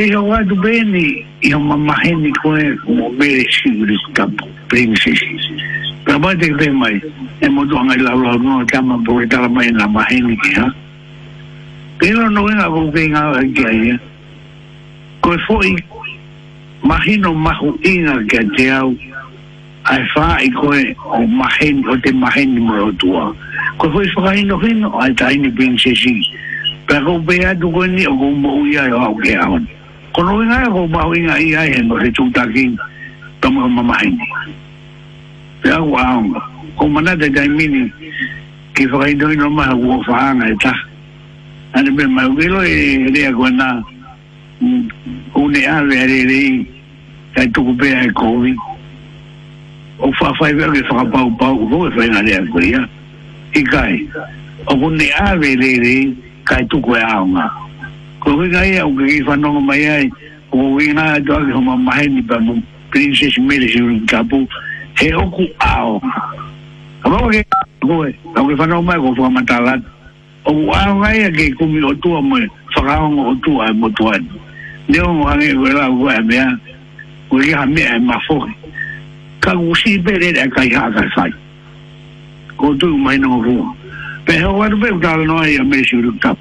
[0.00, 5.20] Kaya wadu bene yung mamahini que e kumobere sigurit kapo, princess.
[6.08, 7.02] Kabate temay,
[7.40, 10.72] porque está ilawlaw no, tama po kita may namahini kaya.
[12.00, 13.98] Pero no nga kung aí kaya,
[15.20, 15.76] Que foi
[16.80, 18.88] mahino mahuinga kaya tiyaw,
[19.84, 20.70] ai fa i ko
[21.12, 23.36] o mahen o tem mahen ni mo tua
[23.76, 26.00] Que foi fa no hino ai tai ni princess
[26.88, 29.68] pero be adu ko ni o mo uya o ke aon
[30.10, 32.74] Kolo nga ako, bawi nga iyayin, eh, masitutaking
[33.38, 34.14] tamang mamahin.
[35.62, 36.44] Kaya ako ang, ah,
[36.74, 37.86] kung manada dahil mini,
[38.74, 40.74] kifa eh, kayo doon naman, ako faanga ita.
[41.78, 43.68] Ano ba, magwilo eh, hindi ako na,
[44.58, 44.84] mm,
[45.38, 46.50] une ave ah, eh, arerei,
[47.38, 48.50] kay tukupea ay kowi.
[50.02, 51.06] O fafay ba, kaya pa
[51.38, 52.82] pau kung kaya fainga rin ako iya.
[53.54, 53.94] Ikay,
[54.74, 57.46] o kung ni ave ah, arerei, kay tukupea ako nga.
[58.20, 59.74] ko we ga ya ugi fa no ma
[60.52, 62.60] o we na do ga ma ni ba mu
[62.92, 64.22] princess mele si ru ka
[65.00, 65.24] he o
[65.64, 65.96] ao
[67.04, 67.40] ama o ge
[67.80, 69.74] ko e o ge fa ko fa ma
[70.46, 72.36] o wa ga ya ge ku mi o tu mo
[72.76, 76.48] fa o tu a mo ne o ga ge la wa me ya
[77.32, 78.36] o ge ha me ma fo
[79.40, 79.72] ka u
[80.04, 81.32] bere da ka ya sai
[82.60, 83.64] ko tu mai no ru
[84.28, 86.36] pe ho wa be ka no ya me si ru ka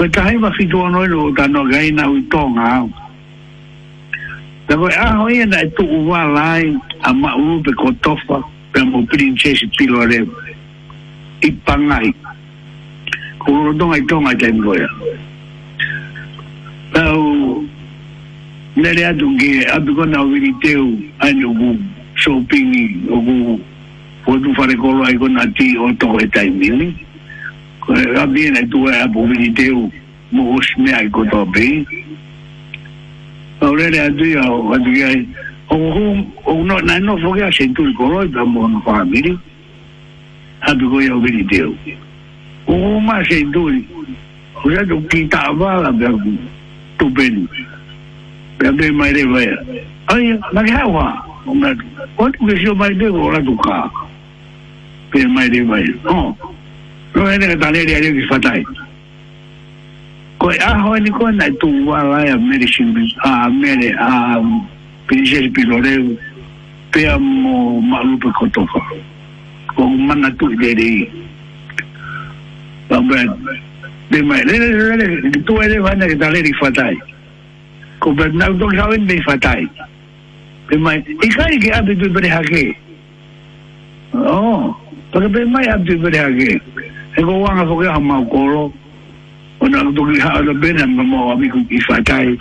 [0.00, 2.88] Ko tahi waki tua noi lo tano gai na ui tonga au.
[4.66, 6.64] Ta koe aho ia na e tuku wā lai
[7.04, 8.36] a ma'u pe kotofa
[8.72, 10.40] pe mo princesi pilo rewa.
[11.44, 12.08] I pangai.
[13.44, 14.88] Ko rodonga i tonga i taimloia.
[16.96, 17.60] Tau
[18.80, 21.76] nere atu nge apikona wiri teu ane ugu
[22.14, 23.60] shoppingi ugu
[24.26, 26.88] Otu wharekolo ai kona ti o toko e taimini.
[26.92, 27.09] Tau
[27.90, 29.90] A bine lè tou wè a pou vinite ou
[30.30, 31.82] mwos mè a i koto apen.
[33.58, 35.24] A ou lè lè a tou wè a ou wè a tou ki a yi.
[35.70, 39.34] Ou nou fokè a sentou li koloj pou a moun kwa hamili.
[40.62, 41.92] A tou kou yè ou vinite ou ki.
[42.70, 43.82] Ou nou mwè a sentou li.
[44.62, 46.14] Ou lè tou ki ta wala pè a
[47.02, 47.42] tou peni.
[48.60, 49.46] Pè a peni mwè lè vè.
[50.14, 51.08] A yi, la kè wè.
[51.48, 51.74] Ou nou
[52.14, 52.70] fokè a sentou li koloj pou a moun kwa hamili.
[52.70, 53.82] Ou nou fokè
[55.26, 56.59] a sentou li.
[57.12, 58.62] Koe ne ta le le ki fatai.
[60.38, 64.38] Koe a ho ni koe na tu wa la ya meri shimbi a meri a
[65.08, 65.96] pinjeri pilore
[66.92, 68.78] pe mo malu pe kotofa.
[69.74, 71.08] Ko mana tu le le.
[72.88, 73.16] Ba ba
[74.12, 74.58] de mai le
[74.96, 76.96] le le tu le va na ta le ki fatai.
[77.98, 79.66] Ko ba na tu sa ven be fatai.
[80.68, 82.76] Pe mai ikai ki abi tu bre hake.
[84.14, 84.74] Oh,
[85.12, 86.60] porque bem mais abdu bre hake.
[87.18, 88.72] e ko wanga fo ha ma golo
[89.60, 92.38] ona lu to ha ala bene ma mo mi ku ki fa kai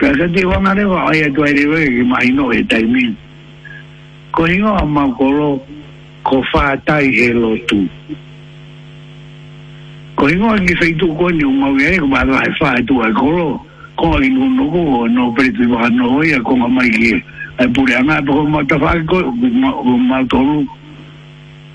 [0.00, 3.14] ka se ti wanga le wa ye to ere we ma ino e tai min
[4.32, 5.60] ko ingo ma golo
[6.24, 7.84] ko fa tai e lo tu
[10.16, 13.02] ko ingo e ki se tu ko ni ma we ko ma fa fa tu
[13.04, 13.60] e golo
[13.96, 17.12] ko ingo no ko no pre tu ma no ya ko ma ki
[17.60, 20.60] ai pure ana to ma ta fa ko mo to lu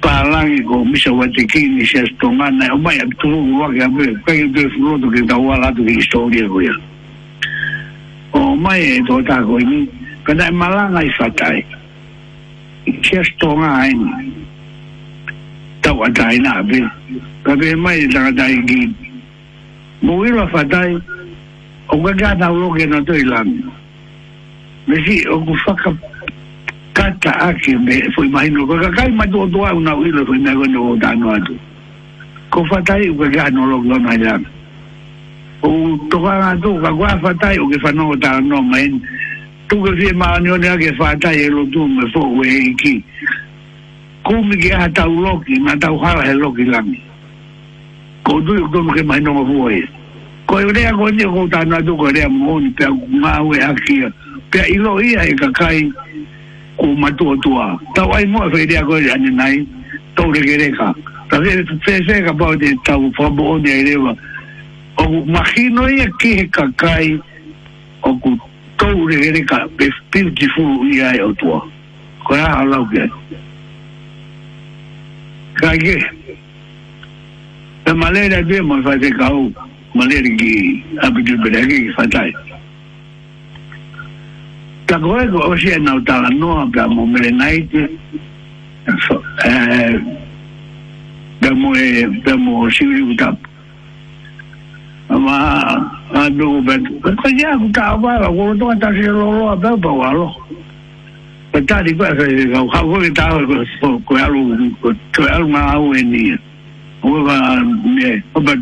[0.00, 3.28] palangiko misa watikini se stongana o mai tu
[3.58, 6.72] wa ga be pe be fruto que tawa la tu historia goya
[8.32, 9.88] o mai to ta go ni
[10.24, 11.64] kada malanga i fatai
[13.02, 13.92] se stonga ai
[15.82, 16.78] tawa dai na be
[17.42, 18.86] ka be mai da dai gi
[20.02, 20.94] mo i la fatai
[21.88, 23.50] o ga ga na ro ke no to ilan
[24.86, 25.90] mesi o ku faka
[26.98, 30.24] kata ake me foi mai no ka kai mai do do au na u ilo
[30.26, 31.54] foi nego no da no atu
[32.50, 34.34] ko fatai u ga no lo lo na ya
[35.62, 35.70] o
[36.10, 38.98] to ga do ga gua fatai u ke fa no da no men
[39.68, 42.94] tu ga vie ma no ne ke fatai e lo tu me fo we ki
[44.26, 45.22] ku mi ga ta u
[45.64, 46.98] ma ta u ha he lo ki la mi
[48.26, 49.80] ko du u do ke mai no mo voe
[50.50, 52.86] ko e rea ko ni ko ta na do ko rea mo ni pe
[53.20, 54.02] ma u e aki
[54.50, 55.86] pe ilo ia e ka kai
[56.78, 57.76] ko matua tua.
[57.94, 59.56] Tau ai moa whairea koe re ane nai,
[60.16, 60.94] tau re gereka.
[61.30, 64.14] Ta re tese ka pao te tau whabo o ne rewa.
[64.98, 67.18] O ku mahino ia ki he kakai,
[68.02, 68.38] o ku
[68.78, 71.58] tau re gereka, pe beautiful i ai o tua.
[72.26, 73.10] Ko ea halau kia.
[75.60, 75.98] Ka ke,
[77.84, 79.50] te malera bia mo whaite kau,
[79.98, 80.54] malera ki
[81.02, 82.30] apitu pere ki whaitai.
[84.88, 87.82] Tako e kwa osye nou tala nou apya mou mire naiti.
[91.42, 93.34] Pè mou e, pè mou osye wita.
[95.12, 95.74] Ama a,
[96.14, 96.78] a do ou pè.
[97.04, 100.30] Kwa yon a kouta avara, wou louton an tasye lolo a pè ou pa walo.
[101.52, 105.76] Pè tali kwa sa yon, kwa kouta avara kwa kwe alu, kwe alu nga a
[105.84, 106.32] ou eni.
[107.04, 107.36] Ou e pa,
[108.32, 108.56] ou pè.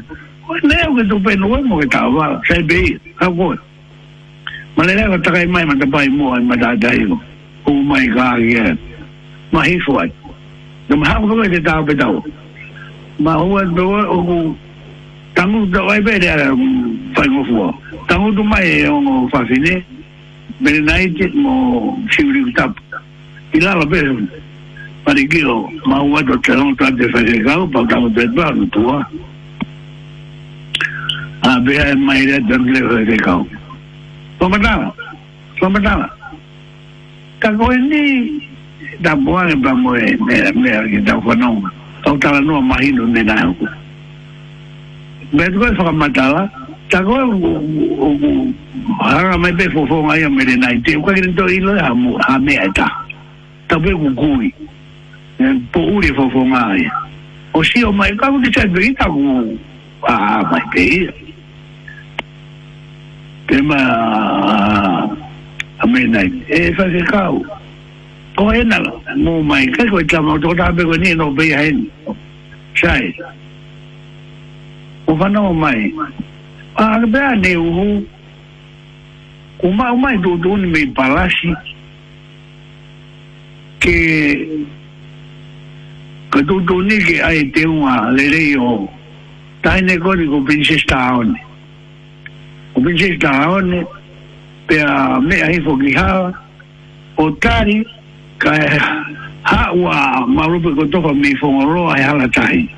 [0.51, 2.83] Ou e le ou kato pe nou, ou e mou kata avara, sa yon pe
[2.83, 3.63] yon, kwa kouta avara.
[4.77, 7.19] ma le leva takai mai mata pai mua i matatai o
[7.65, 8.77] o mai ka kia
[9.51, 10.13] ma hifu ai
[10.89, 12.23] na mahamu kama te tau pe tau
[13.19, 14.57] ma hua doa o ku
[15.35, 16.49] tangu tau ai pere ara
[17.15, 17.73] pai mofua
[18.07, 19.83] tangu tu mai e ongo fafine
[20.61, 22.81] mele nai te mo siuri kutapu
[23.55, 24.13] i lala pere
[25.07, 29.01] marikio ma hua to te hongo tate whakekau pa tangu te tau tua
[31.43, 33.56] a bea e mai rea te reo whakekau
[34.39, 34.93] Fwa matala,
[35.59, 36.09] fwa matala.
[37.41, 38.05] Tako e ni
[39.01, 41.69] dapu ane pangwe mle a mle a ki ta wakwa nonga.
[42.05, 43.69] A wakwa tala nou a mahin nou mle nan yon kwa.
[45.33, 46.43] Mle tiko e fwa matala,
[46.91, 50.79] tako e wakwa ane mwen pe fofong a yon mwen re nai.
[50.85, 52.89] Tiko e wakwa ane mwen to yon mwen hame a eta.
[53.69, 55.61] Tako e wakwa kou yon.
[55.73, 56.85] Pou yon fwo fwo ane.
[57.55, 60.67] O si yo mwen e kwa kou di chan pe yon ta wakwa a mwen
[60.75, 61.15] pe yon.
[63.49, 65.09] tema
[65.79, 68.53] a me nai e fa ke kau e ko
[69.23, 71.87] mo mai ko tama to ta be ko ni no be hen
[75.07, 75.87] o no mai
[76.77, 77.55] a be a ne
[79.63, 81.55] u ma mai do do ni me palasi
[83.79, 83.97] ke
[86.31, 88.89] ka do do ni ke ai te le le
[89.63, 90.43] tai ne ko ni ko
[92.77, 93.87] kupichika aone
[94.67, 96.35] pea mea hifo kihawa
[97.17, 97.89] otari
[98.39, 98.81] ka
[99.43, 102.69] hawa kotofa kotoka mifongoloa ya halatai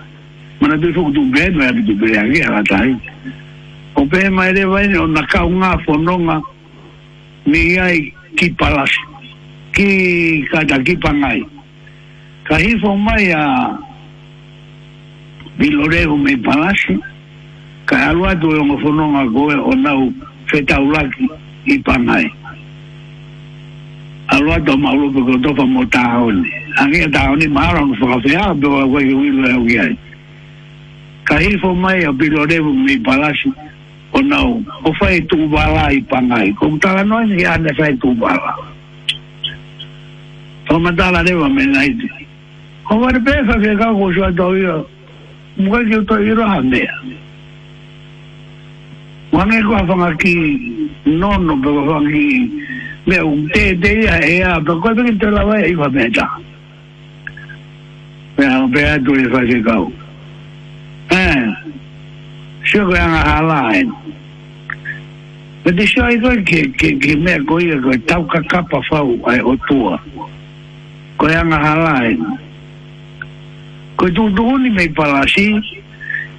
[0.60, 2.96] mana tu fuku tu bema ya tu bema ya halatai
[3.96, 6.42] o bema ele vai fononga
[7.46, 8.90] mi ai ki palas
[9.72, 11.44] ki kata ki pangai
[12.44, 13.78] ka hifo mai a
[15.58, 17.00] Viloreo me palasi
[17.88, 20.00] ka alua tu e ngofono nga koe o nau
[20.50, 21.24] feta ulaki
[21.64, 22.26] i panai
[24.34, 26.44] alua tu ma ulu pe kotofa mo tahoni
[26.84, 29.94] angi e tahoni ma ala nga whakawhea pe wa kwe ki wilo e ukiai
[31.28, 33.52] ka hifo mai a pilo revu mi palasi
[34.16, 34.52] o nau
[34.84, 38.52] o fai tu wala i panai kong tala noi ni ane fai tu wala
[40.68, 42.04] Toma tala rewa me naiti.
[42.84, 44.84] Kowar pefa ke kakosua tau iyo.
[45.56, 46.60] Mwaki utau iroha mea.
[46.60, 46.94] Mwaki utau iroha mea.
[49.32, 52.62] Mwame kwa fang a ki nono pe wafang ki
[53.06, 56.24] me un te te ya e a pe kwa tenye te lawaye, iwa menja.
[58.38, 59.92] Menja anpe a doye fase gaw.
[61.10, 61.52] Eh,
[62.64, 63.92] syo kwe an a halayen.
[65.64, 68.80] Mwen de syo a yon ke, ke, ke, me e, a goye kwe tauka kapa
[68.88, 70.00] faw ay otuwa.
[71.20, 72.24] Kwe an a halayen.
[74.00, 75.50] Kwe toutu honi me ipalasi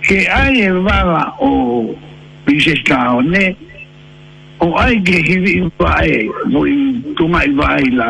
[0.08, 1.94] ki a ye wala o
[2.50, 3.54] pise sta one
[4.58, 5.36] o ai ge hi
[5.82, 6.14] vai
[6.54, 6.76] no i
[7.18, 8.08] tu mai vai la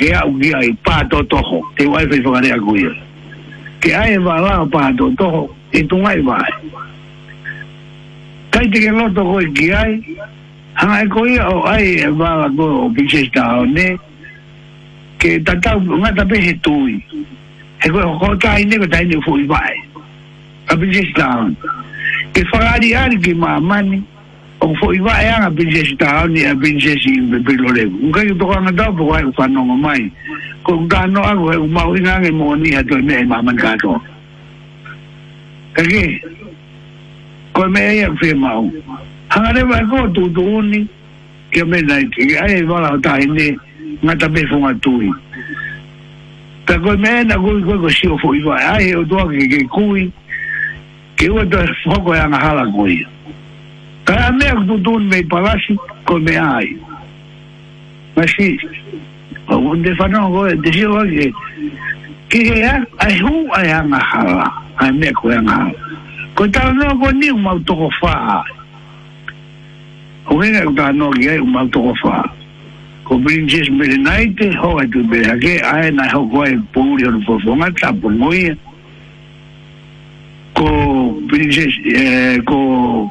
[0.00, 2.92] ge au ge ai pa to to ho te wai fe fare a guia
[3.84, 5.42] ke ai va la pa to to ho
[5.80, 6.52] e tu mai vai
[8.56, 9.92] kai te ke lo to ho ge ai
[10.80, 11.86] ha ai e ko i o ai
[12.22, 13.88] va e la go pise sta one
[15.20, 16.96] ke ta ta ma ta pe he tu i
[17.84, 19.76] he ko ko ta ai ne ko ta ai ne fu i vai
[20.72, 21.81] a pise sta one
[22.34, 24.02] E fag ari ari ki ma amani,
[24.62, 27.84] o kufo iwa e a nga pinchesi taha wani, a pinchesi inpepilore.
[27.84, 30.10] Unke yu tokwa nga tawa, pou wak e kwa anong waman.
[30.64, 33.42] Kwa anong wak, wak e kwa mawina ange mouni, a to e me e ma
[33.42, 34.00] man kato.
[35.76, 36.22] E ke?
[37.52, 38.82] Kwa e me e a kufi ma wani.
[39.30, 40.88] A nga dewa e kwa to to wani,
[41.52, 43.58] ki a mena e kike, a e wala wata ene,
[44.04, 45.12] nga tabe fonga tuwi.
[46.64, 48.94] Ta kwa e me e na kou, kwa kwa si o kufo iwa, a e
[48.96, 50.08] o to waki ke koui,
[51.24, 53.06] Εγώ το φόκο για να χάλα κοίγια.
[54.04, 56.76] Τώρα με έχουν με υπαλάσσι κομεάι.
[58.14, 58.54] Μασί.
[59.50, 60.60] Εγώ δεν φανώ εγώ, δεν
[62.26, 62.38] και...
[62.38, 65.74] για αχού για χάλα, έχω για εγώ, χάλα.
[66.34, 68.42] Κοίτα με έχω νίγου με το κοφά.
[70.30, 71.46] Εγώ δεν έχω τα εγώ,
[73.76, 73.86] με
[74.90, 75.34] του πέρα
[75.72, 76.66] αένα έχω κόει
[80.62, 81.28] com,
[81.94, 83.10] é, com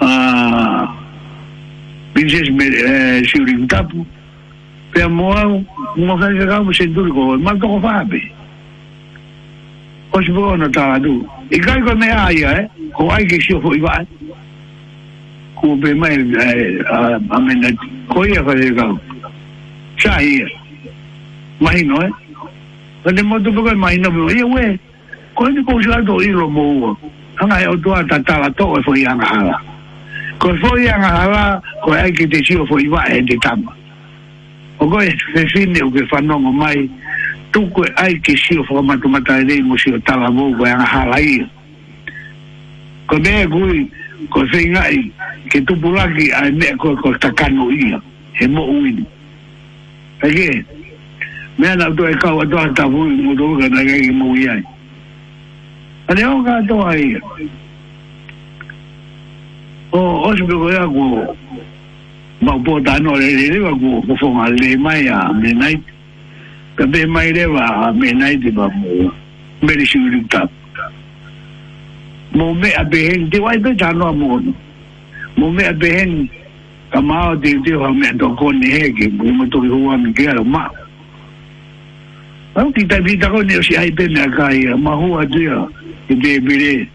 [0.00, 0.96] a
[2.14, 4.06] Princesa é, Siurim tá Tapu,
[4.92, 5.62] pemoa
[5.96, 8.32] uma vez chegamos sem turco, mas não sabe.
[10.12, 11.22] Os bons notados.
[11.50, 12.70] E cai com a minha aia, é?
[12.94, 14.06] com a que se foi vai.
[15.54, 17.76] Com o bem é, a menina,
[18.08, 18.94] coia fazer cá
[20.00, 20.48] Saía.
[21.60, 22.08] Mas não é?
[23.02, 24.28] Quando é muito pouco, mas não
[24.58, 24.78] é,
[25.40, 26.92] ko ni ko jua do iro mo
[27.40, 29.56] anga e do ata tala to e foi anga hala
[30.36, 33.72] ko foi anga hala ko ai ki te sio foi va e de tama
[34.76, 36.84] o go e se fine o ke fa non o mai
[37.56, 40.66] tu ko ai ki sio fo ma tu mata e mo sio tala mo ko
[40.68, 41.40] e anga hala i
[43.08, 45.00] ko me gui e ko se ngai
[45.48, 47.96] ke tu bulaki ai me ko ko takano i
[48.40, 49.06] e mo uin
[50.20, 50.66] Again,
[51.56, 54.36] me na to e ka wa to ta vu mo do ga na ga mo
[54.36, 54.60] yai.
[56.10, 57.16] A deyon ka do a ye.
[59.94, 61.36] O, bon, ospe kwe ya kwo
[62.40, 65.18] mwak po tanwa le le le wak wak wak wak fwong a le may a
[65.40, 65.90] menayte.
[66.76, 70.50] Kwa pe may le wak a menayte wak mwak.
[72.34, 74.54] Mwak mwen a pehen te wak ipe tanwa mwak nou.
[75.36, 76.28] Mwak mwen a pehen
[76.90, 80.28] kwa mwa di di wak mwen a do koni heke mwen toki wak mwen kye
[80.30, 80.66] alo mwa.
[82.56, 84.74] A yon titay pitakon yo si haype mwen a ka ye.
[84.74, 85.68] Mwa huwa di yo.
[86.10, 86.90] e be bere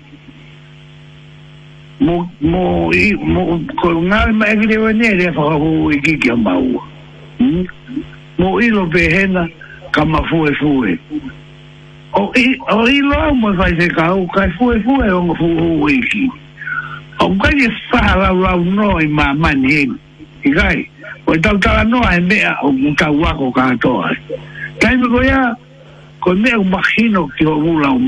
[2.04, 3.44] mo mo i mo
[3.80, 6.76] ko ngal ma e gre wene re fa ho i ki ki ma u
[7.40, 7.64] hmm?
[8.40, 9.48] mo i lo be hena
[9.96, 11.00] ka ma fu e fu e
[12.12, 15.08] o i o i lo mo fa se ka u ka fu e fu e
[15.10, 16.28] o fu ho i ki
[17.24, 19.88] o e ka ye sa la la no i ma ma ni
[20.44, 20.90] i gai
[21.24, 24.18] o ta ta no a me a o ka wa ko ka to ai
[24.84, 25.56] kai me ko ya
[26.20, 28.00] ko me imagino que hino ki o la u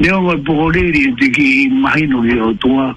[0.00, 2.94] leo wa e te ki mahino ki o tua.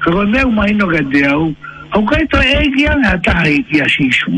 [0.00, 1.52] Ka koe mea mahino ka te au,
[1.92, 4.30] au kai to e ki anga taha i ki asisu.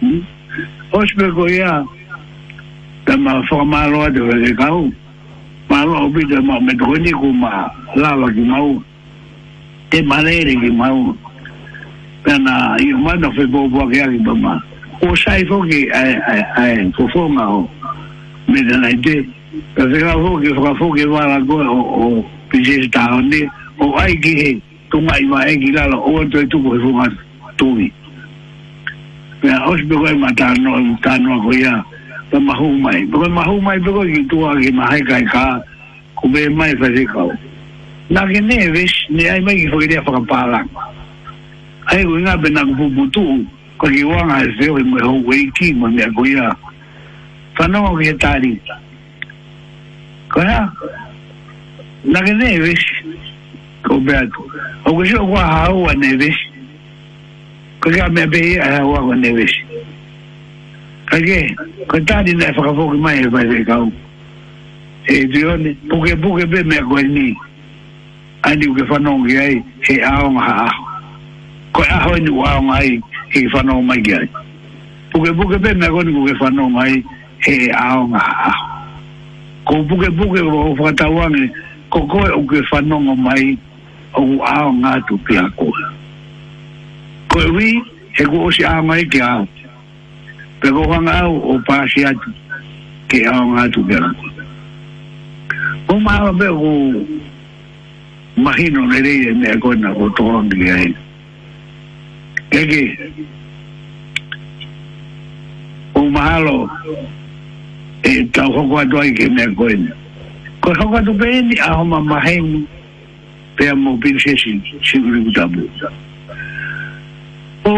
[0.00, 0.22] Hmm?
[0.92, 1.82] Ospe koe ia,
[3.04, 4.86] tama whakamaloa te wale kau.
[5.84, 8.80] lava o bide ma me goni ku ma la ki mau
[9.90, 11.14] te malere ki mau
[12.22, 14.54] pena i ma no fe bo ki ali ba ma
[15.06, 17.68] o sai fo ki ai ai ai fo fo ma o
[18.48, 19.16] me de na ide
[19.74, 23.08] ka se ka fo ki fo fo ki wa la go o o pije ta
[23.20, 23.42] ne
[23.78, 24.48] o ai ki he
[24.90, 27.06] tu mai ma e ki la o to tu ko fo ma
[27.56, 27.90] tu ni
[29.42, 31.82] pena os be go ma ta no ta no go ya
[32.32, 35.00] ma hou mai, ma hou mai, ma hou mai, ma hou mai, ma hou mai,
[35.04, 35.60] ma hou mai,
[36.22, 37.28] Koube e maye fasekaw.
[38.10, 40.84] Nake neves, ne ay me ki fokide a fokan palangwa.
[41.90, 43.46] Ay wina be nake vubutu,
[43.78, 46.70] kwa ki wang a zel, mwen yon wiki, mwen yon kuyakwa.
[47.58, 48.60] Fana wakwe yon tali.
[50.32, 50.72] Kwa la,
[52.04, 52.84] nake neves,
[53.82, 54.46] koube ato.
[54.84, 56.38] Wakwe yon kwa hawa neves,
[57.80, 59.54] kwa ki a mwen peye, hawa kwa neves.
[61.10, 61.56] Kwa ke,
[61.86, 63.88] kwa tali nef kwa fokide maye fasekaw.
[65.06, 67.36] ejioni eh, buke buke be mekoni
[68.44, 70.70] ani uke fanong yai he aong ha
[71.72, 73.00] ko aho ni waong ai
[73.30, 74.28] he fanong mai yai
[75.12, 77.02] buke buke be mekoni uke fanong ai
[77.44, 78.54] he aong ha
[79.66, 81.50] ko buke buke o fatawang
[81.90, 83.58] ko ko uke fanong mai
[84.14, 85.66] o aong atu pia ko
[87.34, 87.82] ko wi
[88.14, 89.46] he ko si amai ke ao
[90.62, 92.30] pe ko hanga o pasi atu
[93.10, 94.31] ke aong atu pia ko
[95.86, 96.70] ko ma be ko
[98.36, 100.90] mahino ne re ne ko na ko to ngi ai
[102.58, 102.82] ege
[105.98, 106.68] o mahalo
[108.02, 109.88] e ta ko ko do ai ke ne ko ni
[110.62, 112.00] ko ko do be ni a ho ma
[113.56, 114.96] pe mo bin se si si
[117.62, 117.72] o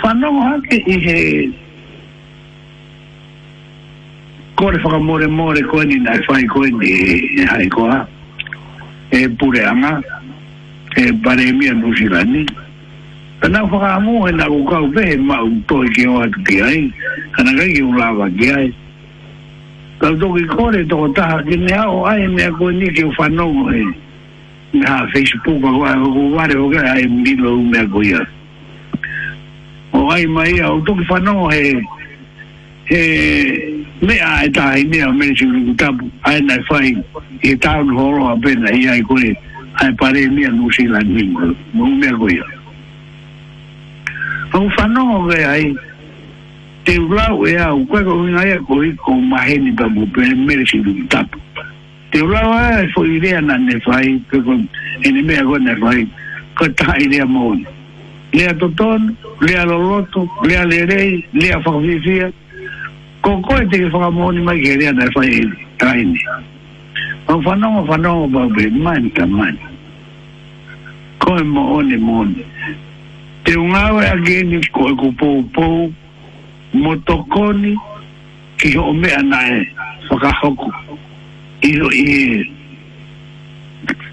[0.00, 1.20] fanong ha i he
[4.56, 8.06] ko le whaka more more ko ni nai whai ko ni e hai koa
[9.10, 9.98] e pure anga
[10.96, 12.44] e pare mi anu sirani
[13.40, 16.60] ka nau whaka amu e nga kukau pe e mau toi ki o atu ki
[16.62, 16.80] ai
[17.34, 18.68] ka nga ki ulawa ki ai
[19.98, 23.82] ka toki kore toko taha ki ne au ai mea ko ni ki ufanongo e
[24.74, 28.22] na Facebook ko ai ko ware o ka ai mbilo u mea ko ia
[29.92, 31.82] o ai mai au toki whanongo e
[32.94, 33.04] e
[34.04, 36.88] mea ah, eta i mea mere si rukutapu ai nai fai
[37.42, 39.32] i tāun horo apena i ai kore
[39.82, 42.44] ai pare mea nusi la ningo mo mea koia
[44.56, 45.74] au whanongo ke ai
[46.84, 50.34] te ulau e au koe ko inga ia ko i ko maheni pa mo pere
[50.44, 51.40] mere si rukutapu
[52.12, 54.58] te ulau ai fo i rea na ne fai pe ko
[55.02, 56.06] ene mea ko ne fai
[56.58, 57.54] ko ta i mo
[58.32, 62.32] lea toton lea loloto lea Lerey, lea whakawhiwhia
[63.24, 65.40] ko koe te whaka mōni mai ke rea nei whai
[65.80, 66.20] taini.
[67.24, 69.60] Pau whanonga whanonga pau pe mani ka mani.
[71.24, 72.44] Koe mōni mōni.
[73.44, 75.88] Te ungawe a geni koe ku pou pou
[76.74, 77.72] motokoni
[78.60, 79.56] ki ho mea nae
[80.10, 80.68] whaka hoku.
[81.64, 82.38] Iho i e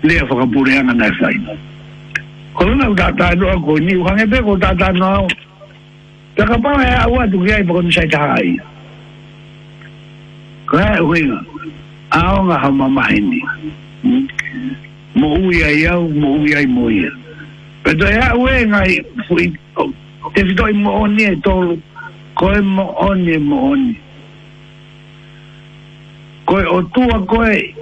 [0.08, 1.36] lea whaka pureanga nei whai.
[2.56, 5.28] Ko luna u tātai noa koe ni uhangepe ko tātai noa.
[6.40, 8.71] Taka pāwe a ua tukiai pakonu saitaha aia.
[10.72, 11.44] kae uinga
[12.12, 13.44] aonga haumamahini
[15.16, 17.12] mo uia iau mo uia ai moia
[17.84, 19.52] peto e a uenga i fui
[20.34, 21.76] te fitoi mo oni e tolu
[22.40, 23.96] koe mo oni e mo oni
[26.46, 27.76] koe o tua koe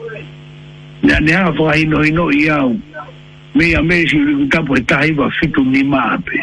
[1.04, 2.74] na ne ha fa ino ino i au
[3.56, 6.42] me a me si ri ka po ta i fitu ni mape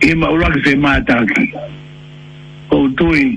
[0.00, 1.44] e ma ura ke se mata ki
[2.72, 3.36] o tui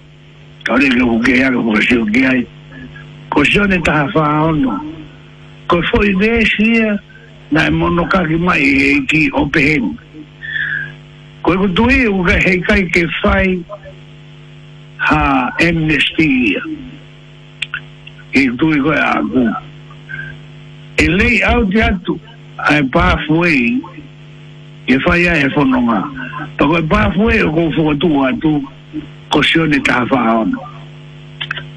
[0.63, 2.47] Karega hukea ka mokasi hukea i.
[3.29, 4.79] Ko sione taha whaono.
[5.67, 6.99] Ko foi resia
[7.51, 9.97] na e monokaki mai e ki opehen.
[11.43, 13.63] Ko e kutui uka heikai ke whai
[14.97, 16.61] ha amnesty ia.
[18.33, 19.47] E kutui koe a aku.
[21.01, 22.19] E lei au te atu
[22.59, 23.79] a e pāfuei
[24.87, 26.03] e whai a e whanonga.
[26.57, 28.59] Pako e pāfuei o kou whakatua atu.
[28.61, 28.79] Pako
[29.31, 30.49] kosione ta fa on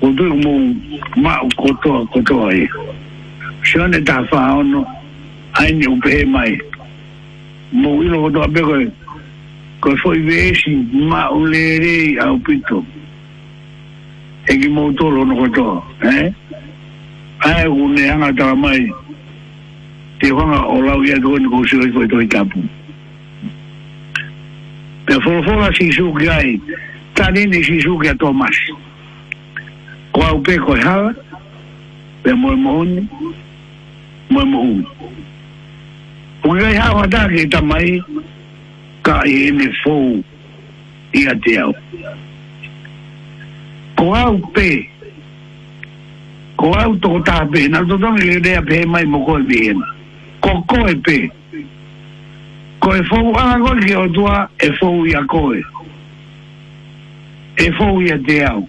[0.00, 0.52] o du mo
[1.22, 2.66] ma ko to ko to ai
[3.62, 4.82] sione ta fa on
[5.62, 6.58] ai ni u be mai
[7.70, 8.74] mo i no do be ko
[9.80, 10.74] ko foi vesi
[11.10, 12.84] ma u le re a u pito
[14.50, 15.68] e ki mo to lo no ko to
[16.10, 16.26] eh
[17.46, 18.82] ai u ne anga ta mai
[20.18, 22.60] te hanga o lau ia tō ni kōsio i koe tō i tāpū.
[25.04, 26.54] Pea whorofora si sū ki ai,
[27.14, 28.56] tani ni si suki a Tomas.
[30.12, 31.14] Kwa upe koe hawa,
[32.22, 33.08] pe mwe mohoni,
[34.30, 34.86] mwe mohoni.
[36.42, 38.02] Kwa kai hawa ta ke tamai,
[39.02, 40.24] ka i ene fou
[41.12, 41.74] i a te au.
[43.96, 44.90] Kwa upe,
[46.56, 49.66] kwa upe toko ta pe, na to tongi le rea pe mai mo koe pe
[49.70, 49.86] ena.
[50.40, 51.30] Ko koe pe,
[52.80, 55.58] koe fou a koe ke o tua e fou i a koe.
[55.58, 55.83] Koe fou a koe ke o tua e fou i a koe.
[57.56, 58.66] e fou ia te au.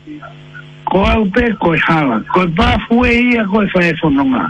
[0.85, 4.45] Ko au pe koe hala, koe pāfue ia koe whaewhanonga.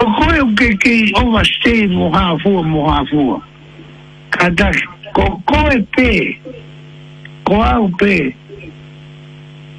[0.00, 3.40] O koe o ke ki overstay mo hāfua mo hāfua.
[4.34, 4.84] Ka taki,
[5.16, 6.12] ko koe pe,
[7.48, 8.14] ko au pe,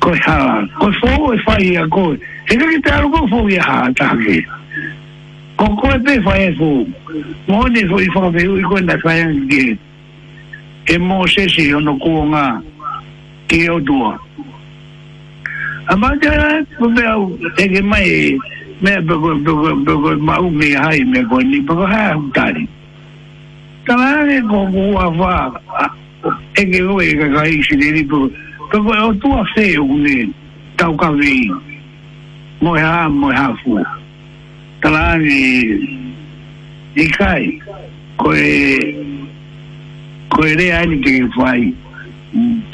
[0.03, 0.59] koe hala.
[0.81, 2.19] Koe fou e whai ia koe.
[2.51, 4.41] E kaki te aru koe fou ia haa tāke.
[5.55, 6.83] Ko koe pe whai e fou.
[7.47, 9.65] Mōne fōi whaweu i koe na whai angi.
[10.91, 12.47] E mō sesi ono kuo ngā.
[13.47, 14.17] que eu dou.
[15.87, 16.65] A bandeira
[17.57, 18.37] é que mãe,
[18.81, 22.69] né, me mau me hai me goni para hutari.
[23.85, 25.91] Tala é, é como a vá,
[26.55, 28.31] é que eu é que aí se dele por
[28.69, 30.33] porque eu tu é tá tá a feio com ele,
[30.77, 31.51] tal cavei.
[32.61, 33.77] Moia, moia fu.
[34.81, 36.13] Tala ni
[36.95, 37.59] ni kai.
[38.15, 38.95] Koe
[40.29, 41.73] koe re ani que fai.
[42.33, 42.72] Mm.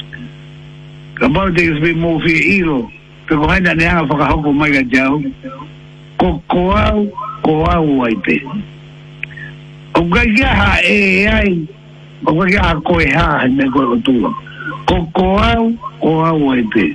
[1.20, 2.32] ka mau te kasi mō fi
[2.64, 2.88] iro
[3.28, 5.20] te ko haina ne anga whakahoko mai ka jau
[6.16, 7.02] ko ko au
[7.44, 8.38] ko au ai te
[10.00, 11.52] o ka kia ha e, e ai
[12.24, 14.32] o ka kia ha koe ha me koe o tūla
[14.88, 15.68] ko ko au
[16.00, 16.88] ko au ai te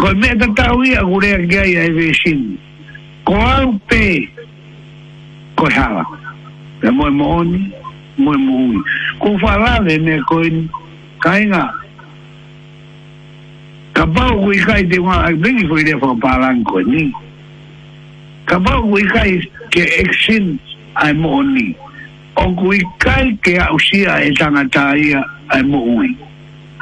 [0.00, 2.40] ko me ta tau ia gurea kia ia e vesin
[3.28, 4.02] ko au te
[5.60, 6.08] ko hawa
[6.80, 7.60] te moe mooni
[8.16, 8.80] moe mooni
[9.20, 10.48] ko whalade me koe
[11.20, 11.82] kainga ko
[13.94, 17.04] Ka pau kui kai te wā, ai bengi koe rea whao pārang koe ni.
[18.50, 19.30] Ka pau kui kai
[19.74, 20.56] ke eksin
[21.02, 21.66] ai mo ni.
[22.42, 25.22] O kui kai ke ausia e tangata ia
[25.54, 26.10] ai mo ui.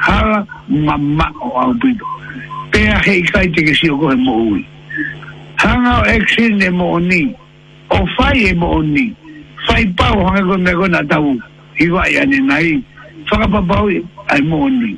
[0.01, 2.05] Hala mamma o au pito.
[2.73, 4.65] Pea hei kai te kesi o koe mo ui.
[5.61, 7.21] Hanga o eksin e mo ni.
[7.93, 9.05] O fai e mo ni.
[9.67, 11.37] Fai pau hanga koe me kona tau.
[11.77, 12.79] Iwai ane nai.
[13.29, 14.01] Whakapapau e, ai mo ni.
[14.07, 14.97] Whakapapau ai mo ni.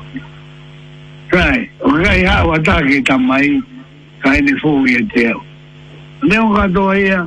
[1.31, 3.63] Rai, o gai hao atake tamai,
[4.21, 5.41] kai ne fōi e te au.
[6.23, 7.25] Neo katoa ia,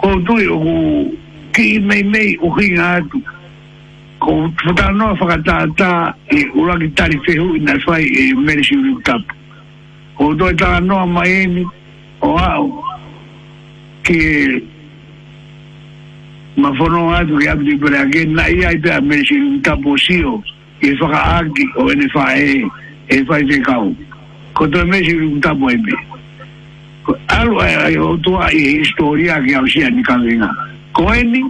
[0.00, 1.16] koutui o ku
[1.52, 3.18] ki mei mei o hinga atu.
[4.22, 9.34] Ko whatanoa whakatātā e uraki tari whehu i nai whai e merisi uru tapu.
[10.16, 11.66] Ko toi tānoa mai eni
[12.22, 12.70] o au
[14.06, 14.22] ki
[16.56, 19.98] ma whanonga atu ki atu i pere ake na ia i pere merisi uru tapu
[19.98, 20.38] o
[20.82, 22.62] ifakaaki o ene fae
[23.08, 23.92] e fai te kau.
[24.58, 25.92] Ko toi mesi kutapo e me.
[27.38, 30.50] Alu ai ai o tua i historia ki au sia ni kangenga.
[30.92, 31.42] Ko eni,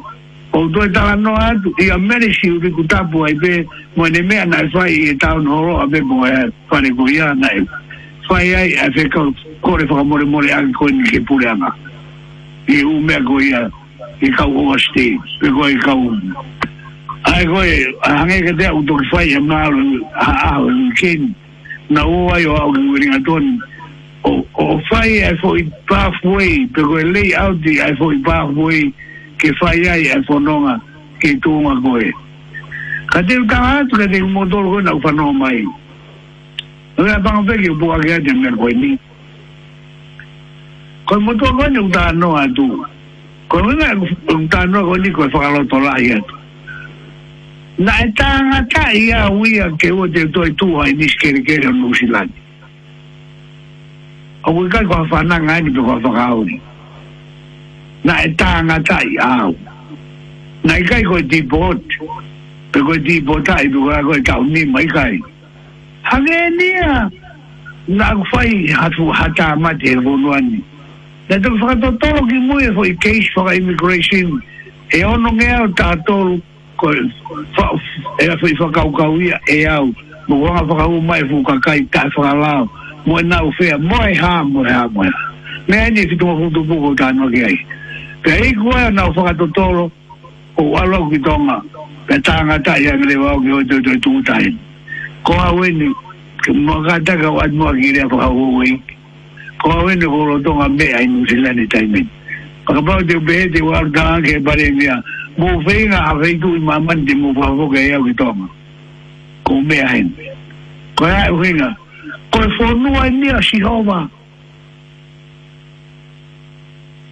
[0.52, 3.64] o toi tala no atu, i a meresi uri kutapo e me,
[3.96, 7.08] mo ene mea nai fai e tau noro a me mo e fare ko
[8.44, 11.72] ai a fe kau kore whakamore more aki ko eni ke pure anga.
[12.68, 13.68] I umea ko ia,
[14.20, 15.98] i kau o asti, pe i kau
[17.22, 19.58] ai koe hange ka te au toki whai am nā
[20.14, 21.34] hao e ken
[21.90, 23.58] na o ai o au ki weringa tonu
[24.66, 28.82] o whai ai fo i pathway pe koe lei auti ai fo i pathway
[29.38, 30.74] ke whai ai ai fo nonga
[31.22, 32.10] ke tūnga koe
[33.14, 35.62] ka te utanga atu ka te kumotoro koe na uwhanonga mai
[36.96, 38.92] Rea pang peke upuka ke ate mea koe ni
[41.06, 42.66] koe motoro koe ni utanga noa atu
[43.48, 46.40] koe mea utanga noa koe ni koe whakaloto lahi atu
[47.78, 51.66] na e tanga ta ia uia ke o te toi tua i nisi kere kere
[51.68, 52.32] o nusi lani.
[54.44, 56.60] O kui kai kua whananga ni pe kua whakaori.
[58.04, 59.56] Na e tanga ta ia au.
[60.64, 61.80] Na i kai koe tipot,
[62.72, 65.16] pe koe tipota i pukua koe tau nima i kai.
[66.02, 67.10] Hange e nia,
[67.88, 70.60] na kufai hatu hata amati e vonuani.
[71.30, 74.42] Na tuk whakatotolo ki mui e fo i case whaka immigration,
[74.92, 76.40] e ono ngea o tatolo,
[76.82, 76.92] ko
[77.54, 77.68] fa
[78.18, 79.86] e fa fa ka ka wi e au
[80.28, 82.66] mo wa fa ka ma e fu ka ka ka fa la
[83.06, 85.12] mo na u fe mo e ha mo e ha mo e, e
[85.68, 87.58] me ni si e to fu tu ko ta no ke ai
[88.22, 89.90] pe ai ko e na fa ka to to
[90.58, 91.56] o wa lo ki to nga
[92.06, 94.50] pe ta nga ta ya ngle wa ki o to to tu ta e
[95.22, 95.86] ko a we ni
[96.42, 98.74] ke mo ka ta ka wa mo ki re fa ka wo we
[99.62, 101.78] ko a we ni ko lo to nga me ai ni si la ni ta
[101.78, 102.02] i me
[102.62, 104.94] Pakapau te upehe te wakaranga ke pare mea
[105.36, 108.48] mo venga a ve tu mamá de mo favor que ella que toma
[109.44, 110.28] con me a gente
[110.94, 111.76] con la venga
[112.30, 114.08] con e fornu a ni a si roba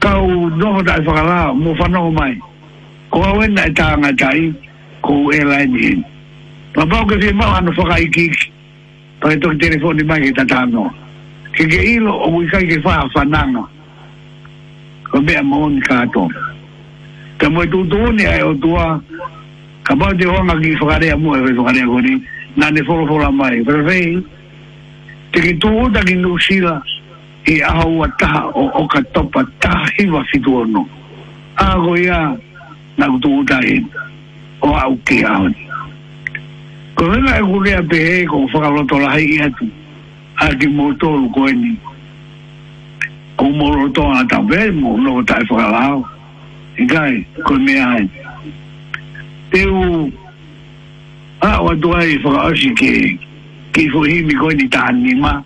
[0.00, 2.38] kau no da fala mo fa no mai
[3.08, 4.54] con venga ta nga tai e
[5.00, 6.04] con ella ni
[6.74, 8.28] papá que se mo ano fa kai ki
[9.20, 10.92] pa to telefone mai que ta ta no
[11.56, 13.64] que que ilo o muy kai que fa fa nanga
[15.10, 16.49] con me a mo ni ka toma
[17.40, 19.00] ka mo tu tu ni ai o tua
[19.88, 22.12] ka ba de wa ngi fa kare mo e fa kare ni
[22.60, 24.20] na ne fo fo la mai pero ve
[25.32, 26.76] te ki tu da ni no si la
[27.48, 30.84] e a ho ta o o ka to pa ta hi wa si tu no
[31.56, 32.36] a go ya
[33.00, 33.76] na tu ta e
[34.60, 35.64] o au ki a ho e ni
[36.92, 39.40] ko ve na ku le a pe e ko fa ka lo to la hi
[39.40, 39.64] e tu
[40.44, 41.72] a ki mo to lu ko ni
[43.40, 46.04] ko mo lo to a ta ve mo lo ta e fa la ho
[46.86, 47.24] gaz
[47.86, 48.10] ai
[49.52, 50.12] Eu,
[51.40, 52.90] ah aduai whakaosi ke,
[53.74, 54.68] ke fuhimi koe ni
[55.14, 55.42] me ma,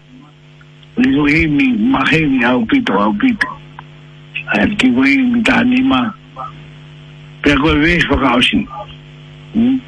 [0.99, 3.47] ni fuhimi mahemi ao pito ao pito.
[4.53, 6.13] Ai ki fuhimi tāni ma,
[7.43, 8.67] pia koe vesi whakaosi.
[9.55, 9.81] Hmm?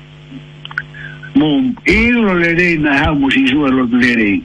[1.34, 4.42] Mo, iro não rei na hau mo si sua lotu le rei.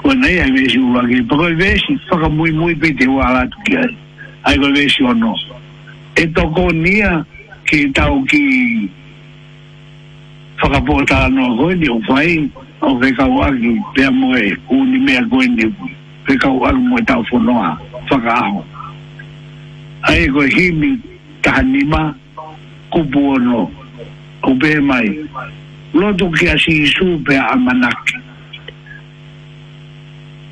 [0.00, 3.76] Koe nei ai vesi o ki, pa koe vesi whakamui muito muito ua alatu ki
[3.76, 3.96] ai.
[4.48, 5.34] Ai koe vesi o no.
[6.18, 7.24] e toko nia
[7.70, 8.42] ki tau ki
[10.58, 12.32] whakapota anō koe ni o whai
[12.88, 15.68] o whai kau aki pia moe kūni mea koe ni
[16.26, 17.68] whai kau aki moe tau whanoa
[18.10, 18.64] whakaaho
[20.10, 20.90] ai koe himi
[21.46, 22.02] taha nima
[22.90, 23.60] kupu anō
[24.50, 25.06] o pē mai
[25.94, 28.18] lotu ki a si isu pia amanaki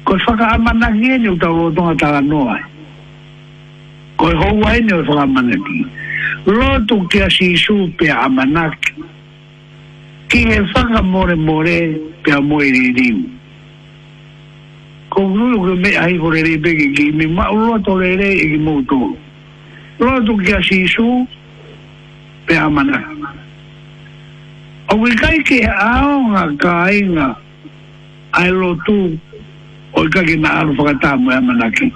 [0.06, 2.75] koe whaka amanaki e ni o tau o tonga tala noa e
[4.16, 5.80] koe hou ai ne fa manaki
[6.48, 8.76] lo tu ke asi su pe amanak
[10.32, 11.76] ki e fa more more
[12.24, 13.08] pe amoi ri
[15.10, 18.30] ko ru ru me ai hore ri be ki me ma lo to re re
[18.40, 19.12] e mo to
[20.00, 21.26] lo tu ke asi su
[22.48, 23.04] pe amanak
[24.92, 27.36] o wi kai ke aonga kainga
[28.32, 28.96] ai lo tu
[29.92, 31.92] o ka ki na alu whakatāmu e manaki.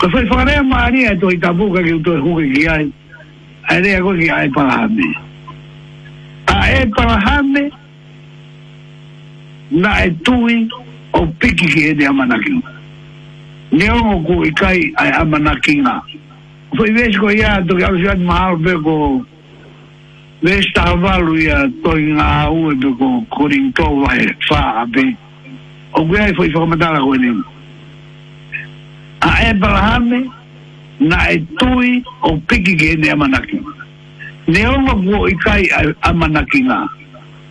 [0.00, 2.92] Ko whai whakarea maari e toi tapuka ki utoi huki ki ai.
[3.68, 5.06] Ai rea koe ki ai parahame.
[6.46, 7.70] A e parahame
[9.70, 10.68] na e tui
[11.14, 12.70] o piki ki e te amanakinga.
[13.72, 15.96] Neongo ku ikai ai amanakinga.
[16.76, 18.96] Foi vez ko ia to ki au siat mahalo pe ko
[20.42, 25.06] vez tahavalu ia toi ngā ue pe ko korintova e whaa ape.
[25.96, 27.54] O kuei foi whakamatala koe nengu.
[29.26, 30.30] a e Abrahame
[31.00, 33.58] na e tui o piki ki ene amanaki.
[34.48, 35.66] Ne onga buo i kai
[36.08, 36.78] amanaki ngā.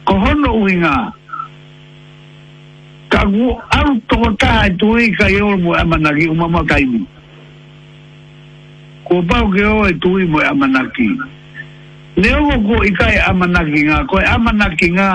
[0.08, 0.96] Ko hono ui ngā.
[3.10, 3.50] Ka gu
[3.80, 7.04] au toko tā e tui i kai eo mo e amanaki umama kaimi.
[9.08, 11.10] Ko pau ke o e tui mo e amanaki.
[12.18, 14.00] Ne onga buo i kai amanaki ngā.
[14.10, 15.10] Ko e amanaki ngā.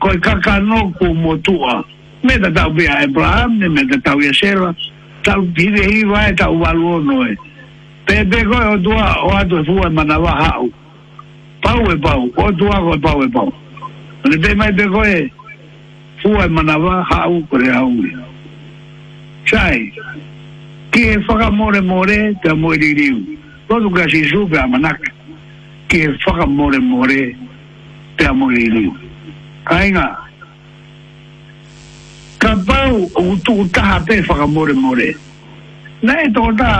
[0.00, 1.82] Ko e kakano ku motua.
[2.22, 4.74] Me tatau pia Abraham, me tatau Yeserva.
[4.76, 4.89] Me
[5.24, 7.36] tau pide i vai tau valuo noe.
[8.06, 10.70] Pepe koe o tua o ato e fua mana wa hau.
[11.62, 13.52] Pau e pau, o tua koe pau e pau.
[14.26, 15.30] Ne pe mai pe koe
[16.22, 17.90] fua mana wa hau kore hau.
[19.46, 19.92] Sai,
[20.92, 23.38] ki e whaka more more te moeri riu.
[23.68, 24.98] Kodu ka si supe a manak.
[25.88, 27.34] Ki e whaka more more
[28.16, 28.96] te moeri riu.
[29.64, 30.00] Kainga.
[30.00, 30.29] Kainga
[32.40, 35.04] ka pau u tu taha pe whaka more more.
[36.00, 36.70] Nā e tō tā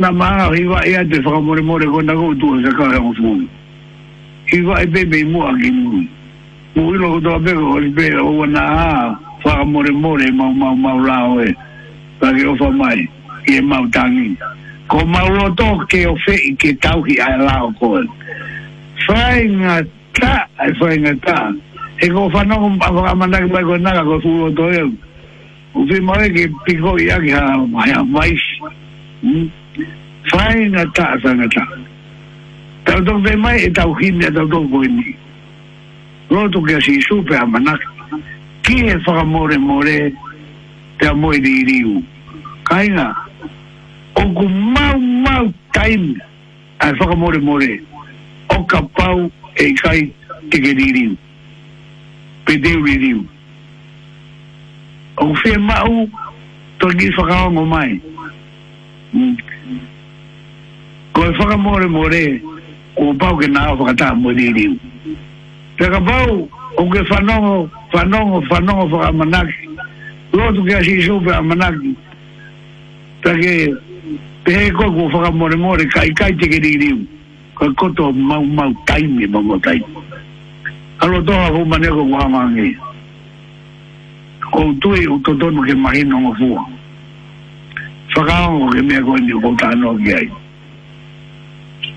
[0.00, 3.20] nā maa hiwa ea te whaka more more kona kou tu e saka hea ngus
[3.24, 3.46] mūni.
[4.50, 6.06] Hiwa e pe pe e mua ki mūni.
[6.76, 10.72] Mū ilo kuto a peko hori pe o wana a whaka more more ma ma
[10.74, 11.52] mau rao e.
[12.22, 14.32] Tā ke ofa mai i e mau tangi.
[14.88, 18.02] Ko ro to ke o fe i ke tauki a lao koe.
[19.06, 19.82] Whai na
[20.16, 21.38] ta, ai whai ngā ta,
[21.98, 24.82] e ko fa no ma ma na ba ko na ko fu to e
[25.74, 28.36] u fi mo e ki pi ko ya ki ha ma ya mai
[30.28, 31.64] fa i na ta sa na ta
[32.84, 35.16] ta do ve mai e ta u hi me ta do ko ni
[36.28, 37.72] lo to ke si su pe ma na
[38.62, 40.12] ki e fa more more
[41.00, 42.02] te mo i di riu
[42.68, 43.08] kai na
[44.20, 46.12] o ku ma ma time
[46.80, 47.72] a fa more more
[48.52, 50.04] o ka pau e kai
[50.52, 51.16] ke ke di riu
[52.46, 53.26] pede uririu.
[55.20, 55.94] Au fia mau,
[56.80, 57.92] tō ki whakaongo mai.
[59.12, 59.34] Hmm.
[61.12, 62.24] Ko e whakamore more,
[63.02, 64.78] o pau ke nāo whakataa mo ririu.
[65.78, 66.48] Taka pau,
[66.80, 67.56] o ke whanongo,
[67.92, 69.64] whanongo, whanongo whakamanaki.
[70.32, 71.96] Lotu ke asi sope amanaki.
[73.24, 73.54] Taka
[74.46, 77.02] te he koe kua whakamore more, kai kai te ke ririu.
[77.56, 80.04] Koe koto mau mau taimi, mau mau taimi
[81.00, 82.70] alo to a fuma ne ko wa ma ngi
[84.52, 86.56] ko tu i u to to no ke ma hin no fu
[88.16, 90.28] fa ka o ke me ko ni ko ta no ge ai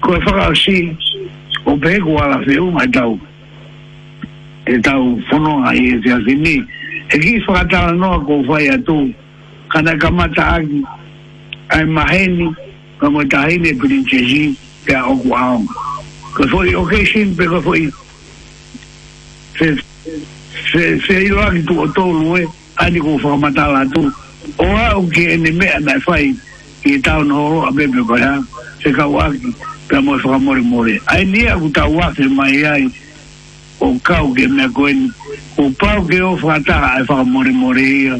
[0.03, 0.91] ko fa ka si
[1.63, 3.15] o be ko ala fe u ma ta u
[4.67, 6.55] e ta u fu no a i se a si ni
[7.07, 9.13] e ki fa ka ta no ko fa ya tu
[9.71, 10.83] ka na ka ma ta a ki
[11.71, 12.47] ai ma hen ni
[12.99, 13.71] ka mo ta hen e
[14.83, 15.63] pe a o ko a o
[16.35, 17.87] ko fo i o ke shin pe ko fo i
[20.73, 22.47] se se i lagi tu tolu e
[22.79, 24.07] ani ko fa mata la tu
[24.57, 26.31] o a o ke ne me na fai
[26.85, 28.39] i tau no a bebe ko ya
[28.83, 29.27] se ka wa
[29.87, 32.87] pe mo fa mo mo ai ni a ta wa se mai ai
[33.79, 35.11] o kau ke me ko en
[35.57, 38.19] o pau ke o fa ta ai fa mo mo le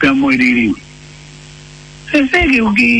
[0.00, 0.68] pe mo ri ri
[2.10, 2.92] se se ke o ki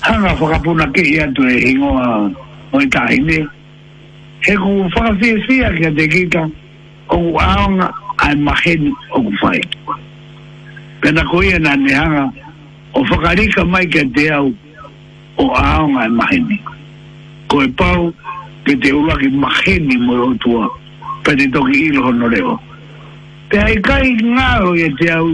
[0.00, 2.26] hanga fa ka puna ke ia tu e ingoa
[2.72, 3.46] o e ta ine
[4.44, 6.42] he ku whaka fie fia ki a te kita
[7.10, 7.90] o ku aonga
[8.22, 9.62] ai maheni o ku whai.
[11.02, 12.30] Pena ko ia nā nehanga
[12.94, 14.52] o whakarika mai ki a te au
[15.38, 16.60] o aonga ai maheni.
[17.50, 18.12] Ko e pau
[18.66, 20.68] ki te ulaki maheni mo e o tua
[21.24, 22.58] pete toki ilo honoreo.
[23.50, 25.32] Te ai kai ngāro i e te au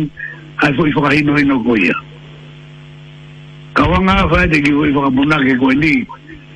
[0.64, 1.96] ai fui whakahino hino ko ia.
[3.74, 5.94] Ka wanga whaete ki fui whakamunake ko e ni.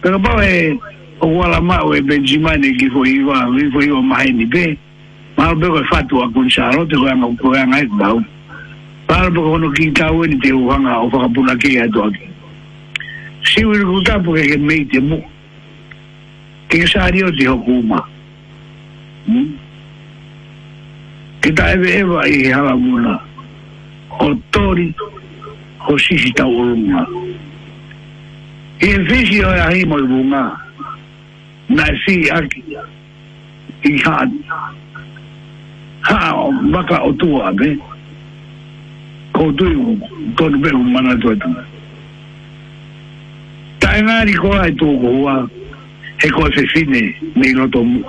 [0.01, 0.79] Pena pau e
[1.21, 4.77] o wala ma o e benjimane ki fo iwa vi fo iwa mai ni be
[5.37, 8.15] ma o be ko fatu a kun charo te ko anga ko anga e ba
[8.15, 8.21] o
[9.07, 11.29] pa o be ko no ki ta o e ni te o anga o fa
[11.29, 12.31] puna ki a do ki
[13.43, 15.19] si u ko ta po ke e me te mu
[16.71, 17.55] ke sa ri o di hmm?
[17.55, 17.99] o ku ma
[21.43, 23.19] ke ta e be e ba i ha la mu na
[24.23, 24.95] o tori
[25.83, 27.03] o si si ta o ma
[28.79, 30.68] e vi si o ya hi mo bu ma
[31.69, 32.65] na si aki
[33.85, 34.33] i han
[36.01, 37.77] ha o maka o tua me
[39.37, 39.93] ko tui u
[40.37, 41.49] tonu me mana tua tu
[43.85, 45.45] tae ngari ko ai tu ko hua
[46.25, 48.01] he ko se sine me ino to mu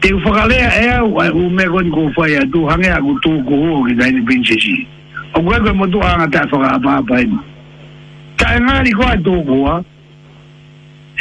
[0.00, 3.18] te u whakalea e au u me ko ni ko whai a tu hangea ku
[3.26, 4.86] tu ko hua ki tae ni pinche si
[5.34, 7.42] o kwekwe mo tu anga tae whakapa apa ino
[8.38, 9.82] tae ngari ko ai tu ko hua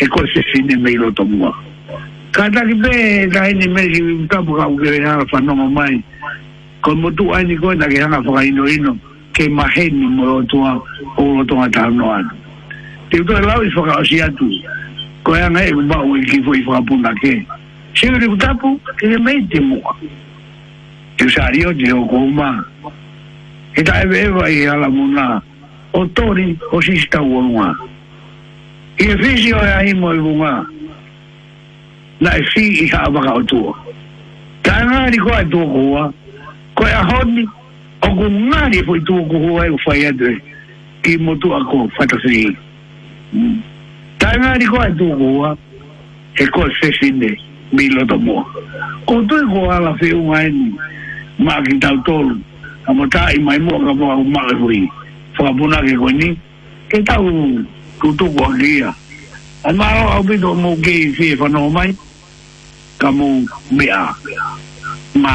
[0.01, 1.51] e ko se sine me lo to mua
[2.31, 3.99] ka ta ki be da ini me ki
[4.31, 5.99] ta bu ka u ke ha fa no mai
[6.81, 8.95] ko mo tu ani ko na ke ha fa ka ino ino
[9.35, 10.79] ke ma he ni mo lo to a
[11.19, 12.23] o lo to a ta no a
[13.11, 14.47] ti u to la u fo ka o si a tu
[15.27, 17.43] ko ya nga e ba u ki fo i fo a pu na ke
[17.91, 19.99] si u ri u ta pu ke ne me ti mua
[21.19, 22.55] ki u sa ri o di o ko u ma
[23.75, 25.43] ki ta e be e va i ala mu na
[25.91, 27.75] o tori o si sta u o nga
[28.99, 30.53] Yifisi e yo ya imo yi mou mou a,
[32.19, 33.73] la e fi i ha apaka o tuwa.
[34.63, 36.09] Ta yon a di kwa e tuwa kou a,
[36.75, 37.45] kwa ya hondi,
[38.01, 40.31] o kou ngani e fwe tuwa kou a e kou fayetwe,
[41.03, 42.51] ki mou tuwa kou fwata siyi.
[44.19, 45.51] Ta yon a di kwa e tuwa kou a,
[46.35, 47.31] e kou se sin de,
[47.71, 48.43] mi loto mou.
[49.07, 50.67] Kou tuwa kou ala fe yon a eni,
[51.39, 52.35] mou a ki ta w tol,
[52.91, 54.83] amotan imay mou akapou akou mou e fwe,
[55.39, 56.33] fwa moun a ki kweni,
[56.91, 57.67] e ta wou mou.
[57.99, 58.95] tutu ko lia
[59.67, 61.89] an ma o au bido mo ge fi fa no mai
[62.99, 63.27] ka mo
[63.77, 64.05] me a
[65.21, 65.33] ma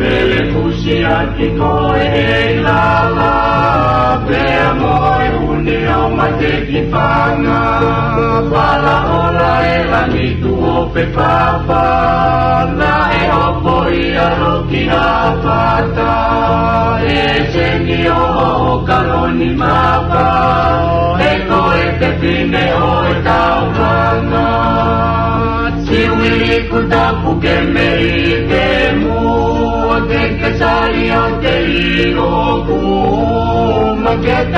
[0.00, 3.32] Mele kusia ki koe e lava,
[4.28, 5.27] pe amore
[5.68, 7.60] te ao mai te ki whanga
[8.52, 11.82] Whala ola e rangi tu o pe papa
[12.78, 15.08] Na e hopo i a roki a
[15.44, 16.12] whata
[17.16, 17.18] E
[17.52, 20.28] se ni o o o karoni mapa
[21.30, 24.48] E ko e te pine o e tau whanga
[25.84, 28.66] Si wiri ku tapu ke me i te
[29.00, 29.16] mu
[29.96, 32.32] O te ke sari o te i o
[32.68, 32.80] ku
[34.02, 34.57] Ma ke te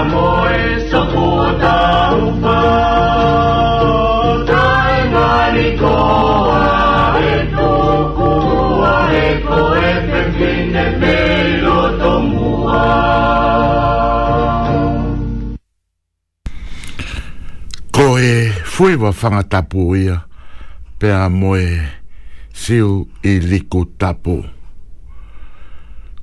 [0.03, 0.49] Amor,
[0.89, 3.60] só puta o pão.
[18.82, 19.94] fue wa fangata tapu
[20.98, 21.66] pe a moe
[22.53, 24.41] siu i liku tapu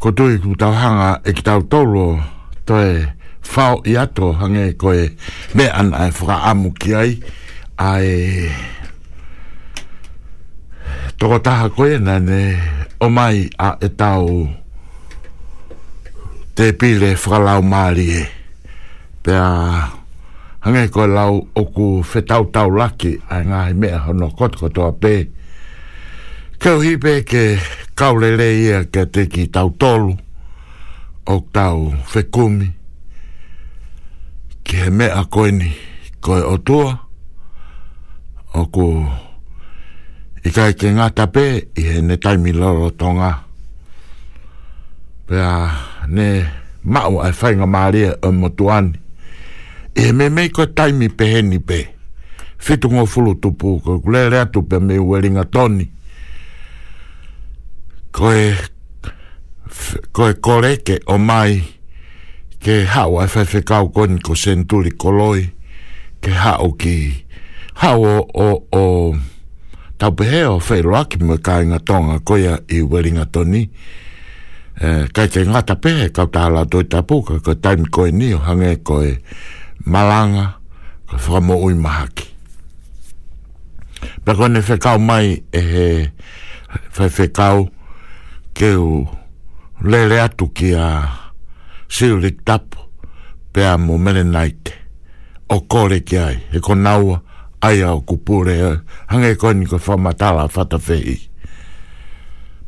[0.02, 2.18] ko tui ku tau hanga e ki tau tolo
[2.66, 5.14] toi fao i ato hange ko e
[5.54, 7.10] me ana e whaka amu ki ai
[7.78, 8.14] a e
[11.14, 12.42] toko taha koe na ne
[12.98, 14.26] o mai a e tau
[16.58, 18.22] te pile whakalau maari e
[19.22, 19.46] pe a
[20.64, 24.52] hanga i ko lau o ku fetau tau laki a ngā he mea hono kot
[24.60, 25.14] kotoa pē.
[26.62, 27.42] Kau hi pē ke
[27.98, 30.12] kaulele ia ke te ki tau tolu
[31.32, 32.68] o tau fekumi
[34.66, 35.70] ke he mea koini
[36.24, 36.92] koe o tua
[38.58, 38.86] o ku
[40.44, 41.46] i kai ke ngata pē
[41.80, 43.32] i he ne taimi loro tonga.
[45.28, 45.50] Pea
[46.08, 46.26] ne
[46.82, 49.07] mau ai whainga maria o motuani
[49.94, 51.88] e me me ko taimi pe heni pe
[52.58, 55.84] fitu ngō fulu tupu ko le le atu pe me ueringa toni
[58.16, 58.54] ko e
[60.12, 61.62] ko e koreke o mai
[62.62, 65.48] ke hau e fai whekau koni ko senturi koloi
[66.20, 66.96] ke hau ki
[67.82, 68.84] hau o o o
[69.98, 73.68] tau pehe o whai roaki mua ka inga tonga koia i weringa toni
[74.82, 78.38] eh, kai ke ngata pehe kau tahala toi tapu ka ko taimi koe ni o
[78.38, 79.12] hange koe e
[79.86, 80.46] malanga
[81.08, 82.26] ka fra mo ui mahaki
[84.24, 85.86] pe kone whekau mai e he
[87.16, 87.58] whekau
[88.56, 88.90] ke u
[89.90, 90.86] lele atu ki a
[91.94, 92.78] siuri tapu
[93.52, 94.72] pe a mo mele naite
[95.48, 97.22] o kore ki ai e ko naua
[97.62, 98.54] ai au kupure
[99.10, 101.18] hange koe ni ko whamatala whatawhei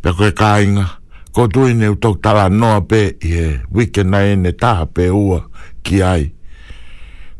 [0.02, 0.86] pe koe kāinga
[1.34, 5.10] ko tuine u tau tala noa pe i he wike nei e ne taha pe
[5.12, 5.40] ua
[5.82, 6.24] ki ai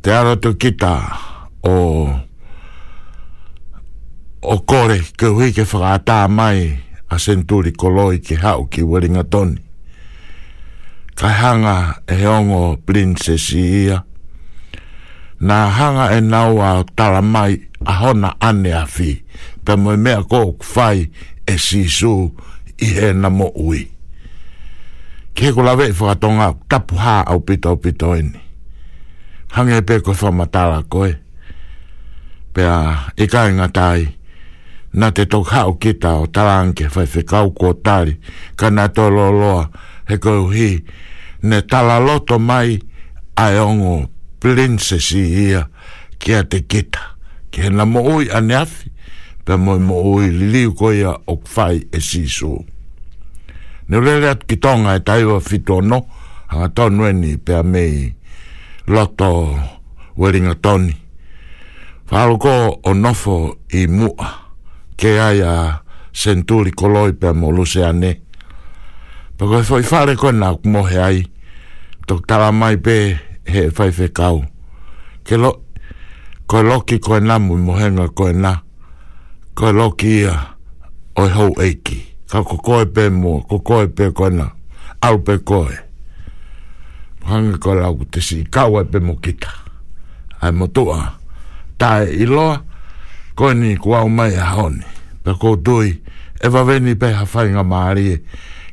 [0.01, 0.97] te ara to kita
[1.61, 2.09] o
[4.41, 6.73] o kore ke hui ke whakata mai
[7.13, 9.61] a senturi koloi ke hau ki weringa toni
[11.21, 14.01] kai hanga e ongo princess ia
[15.45, 19.13] nā hanga e nau a tala mai a hona ane a whi
[19.65, 20.99] pe mo mea kō kwhai
[21.45, 22.33] e sisu
[22.81, 23.85] i he na mo ui
[25.37, 28.09] ke ko lawe i au pita au pita
[29.53, 31.15] hange pe ko fa matala e ko e
[32.55, 32.81] pe a
[33.17, 34.03] e ka nga tai
[34.99, 38.15] na te to ka o kita o talanke fa se ka ko tali
[38.59, 39.57] ka na to lo lo
[40.09, 40.83] he ko hi
[41.47, 42.79] ne tala loto mai
[43.35, 44.11] a ongo
[44.41, 45.63] plinse si ia
[46.23, 47.19] ke te kita
[47.51, 48.91] ke na mo oi ane afi
[49.47, 52.55] pe mo mo oi li ko ia o fai e si so
[53.91, 55.99] ne rere at kitonga e taiwa fitono
[56.51, 58.20] hanga tonu eni pe a mei
[58.95, 59.31] loto
[60.19, 60.93] weringa toni
[62.09, 63.37] faloko o nofo
[63.79, 64.29] i mua
[64.99, 65.55] ke ai a
[66.21, 68.13] senturi koloi pe mo luse ane
[69.37, 71.19] pako e foi fare koe na kumohe ai
[72.07, 72.97] tok tala mai pe
[73.53, 74.37] he fai fe kau
[75.27, 75.51] ke lo
[76.49, 78.53] koe loki koe na mui mohenga koe na
[79.59, 80.35] koe loki ia
[81.21, 81.99] oi hou eiki
[82.31, 84.47] ka kokoe pe mua kokoe pe koe na
[85.07, 85.75] au pe koe
[87.27, 89.51] hanga ko la ku te si kawa e pe mo kita
[90.41, 91.21] ai mo toa
[91.77, 92.49] ta i lo
[93.37, 94.85] ko ni ku au mai a honi
[95.25, 95.89] pe ko doi
[96.41, 98.17] e va veni pe ha fai nga maari e,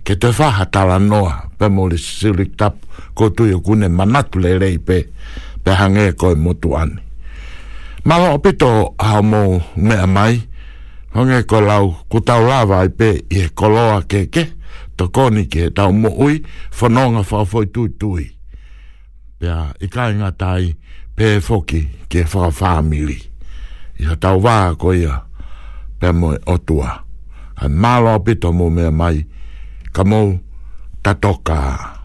[0.05, 2.75] ke te fa ha tala noa pe mo li silik tap
[3.17, 4.97] ko tu i kune manatu le rei pe
[5.63, 6.11] pe hanga e
[6.43, 6.97] mo tu ani
[8.07, 10.35] ma ho pito ha mo mea mai
[11.15, 14.43] hanga ko lau ku tau lava i pe i e koloa ke ke
[14.97, 16.41] Tokoni koni ke tau mo ui
[16.73, 18.25] fononga fa foi tui tui
[19.39, 20.71] pe a i kai ngā tai
[21.17, 21.27] pe
[21.69, 23.17] ke whaka whāmiri
[24.01, 25.15] i ha tau wā ko ia
[25.99, 26.91] pe mo o tua
[27.61, 29.17] ai mālo pito mō mea mai
[29.93, 30.21] ka mō
[31.03, 31.96] tatoka ta toka